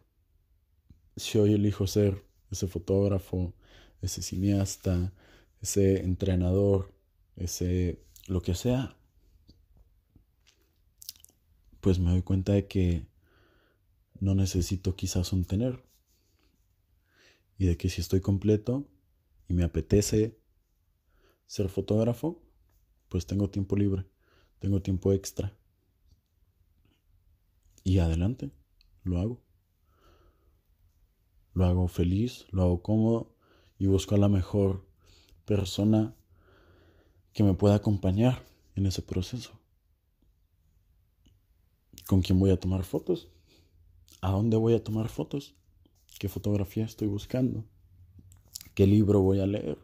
Si 1.15 1.37
hoy 1.37 1.53
elijo 1.53 1.87
ser 1.87 2.25
ese 2.51 2.67
fotógrafo, 2.67 3.53
ese 4.01 4.21
cineasta, 4.21 5.13
ese 5.61 6.01
entrenador, 6.01 6.93
ese 7.37 8.03
lo 8.27 8.41
que 8.41 8.53
sea, 8.53 8.97
pues 11.79 11.99
me 11.99 12.11
doy 12.11 12.21
cuenta 12.21 12.51
de 12.51 12.67
que 12.67 13.12
no 14.23 14.35
necesito 14.35 14.95
quizás 14.95 15.33
un 15.33 15.43
tener. 15.43 15.83
Y 17.57 17.65
de 17.65 17.75
que 17.75 17.89
si 17.89 17.99
estoy 17.99 18.21
completo 18.21 18.87
y 19.49 19.53
me 19.53 19.65
apetece 19.65 20.39
ser 21.45 21.67
fotógrafo, 21.67 22.41
pues 23.09 23.25
tengo 23.25 23.49
tiempo 23.49 23.75
libre, 23.75 24.05
tengo 24.59 24.81
tiempo 24.81 25.11
extra. 25.11 25.53
Y 27.83 27.99
adelante, 27.99 28.49
lo 29.03 29.19
hago. 29.19 29.43
Lo 31.53 31.65
hago 31.65 31.89
feliz, 31.89 32.47
lo 32.51 32.63
hago 32.63 32.81
cómodo 32.81 33.35
y 33.77 33.87
busco 33.87 34.15
a 34.15 34.19
la 34.19 34.29
mejor 34.29 34.87
persona 35.43 36.15
que 37.33 37.43
me 37.43 37.55
pueda 37.55 37.75
acompañar 37.75 38.41
en 38.75 38.85
ese 38.85 39.01
proceso. 39.01 39.59
¿Con 42.07 42.21
quién 42.21 42.39
voy 42.39 42.51
a 42.51 42.59
tomar 42.59 42.85
fotos? 42.85 43.29
¿A 44.23 44.31
dónde 44.31 44.55
voy 44.55 44.73
a 44.73 44.81
tomar 44.81 45.09
fotos? 45.09 45.53
¿Qué 46.17 46.29
fotografía 46.29 46.85
estoy 46.85 47.09
buscando? 47.09 47.65
¿Qué 48.73 48.87
libro 48.87 49.19
voy 49.19 49.41
a 49.41 49.45
leer? 49.45 49.77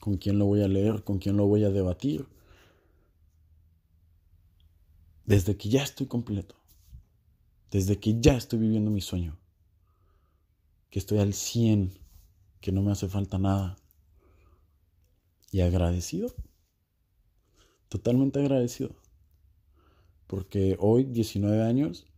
¿Con 0.00 0.16
quién 0.16 0.40
lo 0.40 0.46
voy 0.46 0.62
a 0.62 0.66
leer? 0.66 1.04
¿Con 1.04 1.20
quién 1.20 1.36
lo 1.36 1.46
voy 1.46 1.62
a 1.62 1.70
debatir? 1.70 2.26
Desde 5.24 5.56
que 5.56 5.68
ya 5.68 5.84
estoy 5.84 6.08
completo, 6.08 6.56
desde 7.70 8.00
que 8.00 8.20
ya 8.20 8.36
estoy 8.36 8.58
viviendo 8.58 8.90
mi 8.90 9.00
sueño, 9.00 9.38
que 10.90 10.98
estoy 10.98 11.18
al 11.18 11.32
100, 11.32 11.96
que 12.60 12.72
no 12.72 12.82
me 12.82 12.90
hace 12.90 13.08
falta 13.08 13.38
nada, 13.38 13.76
y 15.52 15.60
agradecido, 15.60 16.34
totalmente 17.88 18.40
agradecido, 18.40 18.96
porque 20.26 20.76
hoy, 20.80 21.04
19 21.04 21.62
años, 21.62 22.08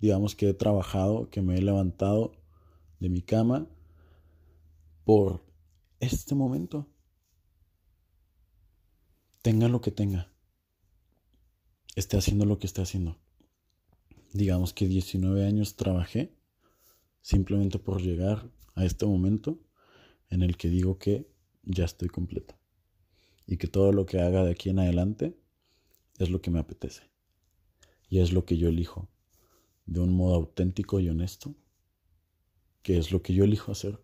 digamos 0.00 0.34
que 0.34 0.48
he 0.48 0.54
trabajado, 0.54 1.30
que 1.30 1.42
me 1.42 1.56
he 1.56 1.62
levantado 1.62 2.36
de 3.00 3.08
mi 3.08 3.22
cama 3.22 3.68
por 5.04 5.44
este 6.00 6.34
momento. 6.34 6.88
Tenga 9.42 9.68
lo 9.68 9.80
que 9.80 9.90
tenga. 9.90 10.32
Esté 11.96 12.16
haciendo 12.16 12.44
lo 12.44 12.58
que 12.58 12.66
esté 12.66 12.82
haciendo. 12.82 13.18
Digamos 14.32 14.72
que 14.72 14.88
19 14.88 15.46
años 15.46 15.76
trabajé 15.76 16.36
simplemente 17.20 17.78
por 17.78 18.02
llegar 18.02 18.50
a 18.74 18.84
este 18.84 19.06
momento 19.06 19.60
en 20.28 20.42
el 20.42 20.56
que 20.56 20.68
digo 20.68 20.98
que 20.98 21.30
ya 21.62 21.84
estoy 21.84 22.08
completo. 22.08 22.58
Y 23.46 23.58
que 23.58 23.68
todo 23.68 23.92
lo 23.92 24.06
que 24.06 24.20
haga 24.20 24.44
de 24.44 24.50
aquí 24.50 24.70
en 24.70 24.78
adelante 24.78 25.38
es 26.18 26.30
lo 26.30 26.40
que 26.40 26.50
me 26.50 26.58
apetece. 26.58 27.04
Y 28.08 28.18
es 28.18 28.32
lo 28.32 28.44
que 28.44 28.56
yo 28.56 28.68
elijo 28.68 29.13
de 29.86 30.00
un 30.00 30.14
modo 30.16 30.34
auténtico 30.34 31.00
y 31.00 31.08
honesto, 31.08 31.54
que 32.82 32.98
es 32.98 33.12
lo 33.12 33.22
que 33.22 33.34
yo 33.34 33.44
elijo 33.44 33.72
hacer. 33.72 34.02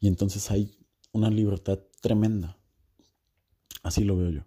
Y 0.00 0.08
entonces 0.08 0.50
hay 0.50 0.76
una 1.12 1.30
libertad 1.30 1.78
tremenda. 2.00 2.58
Así 3.84 4.02
lo 4.02 4.16
veo 4.16 4.30
yo. 4.30 4.42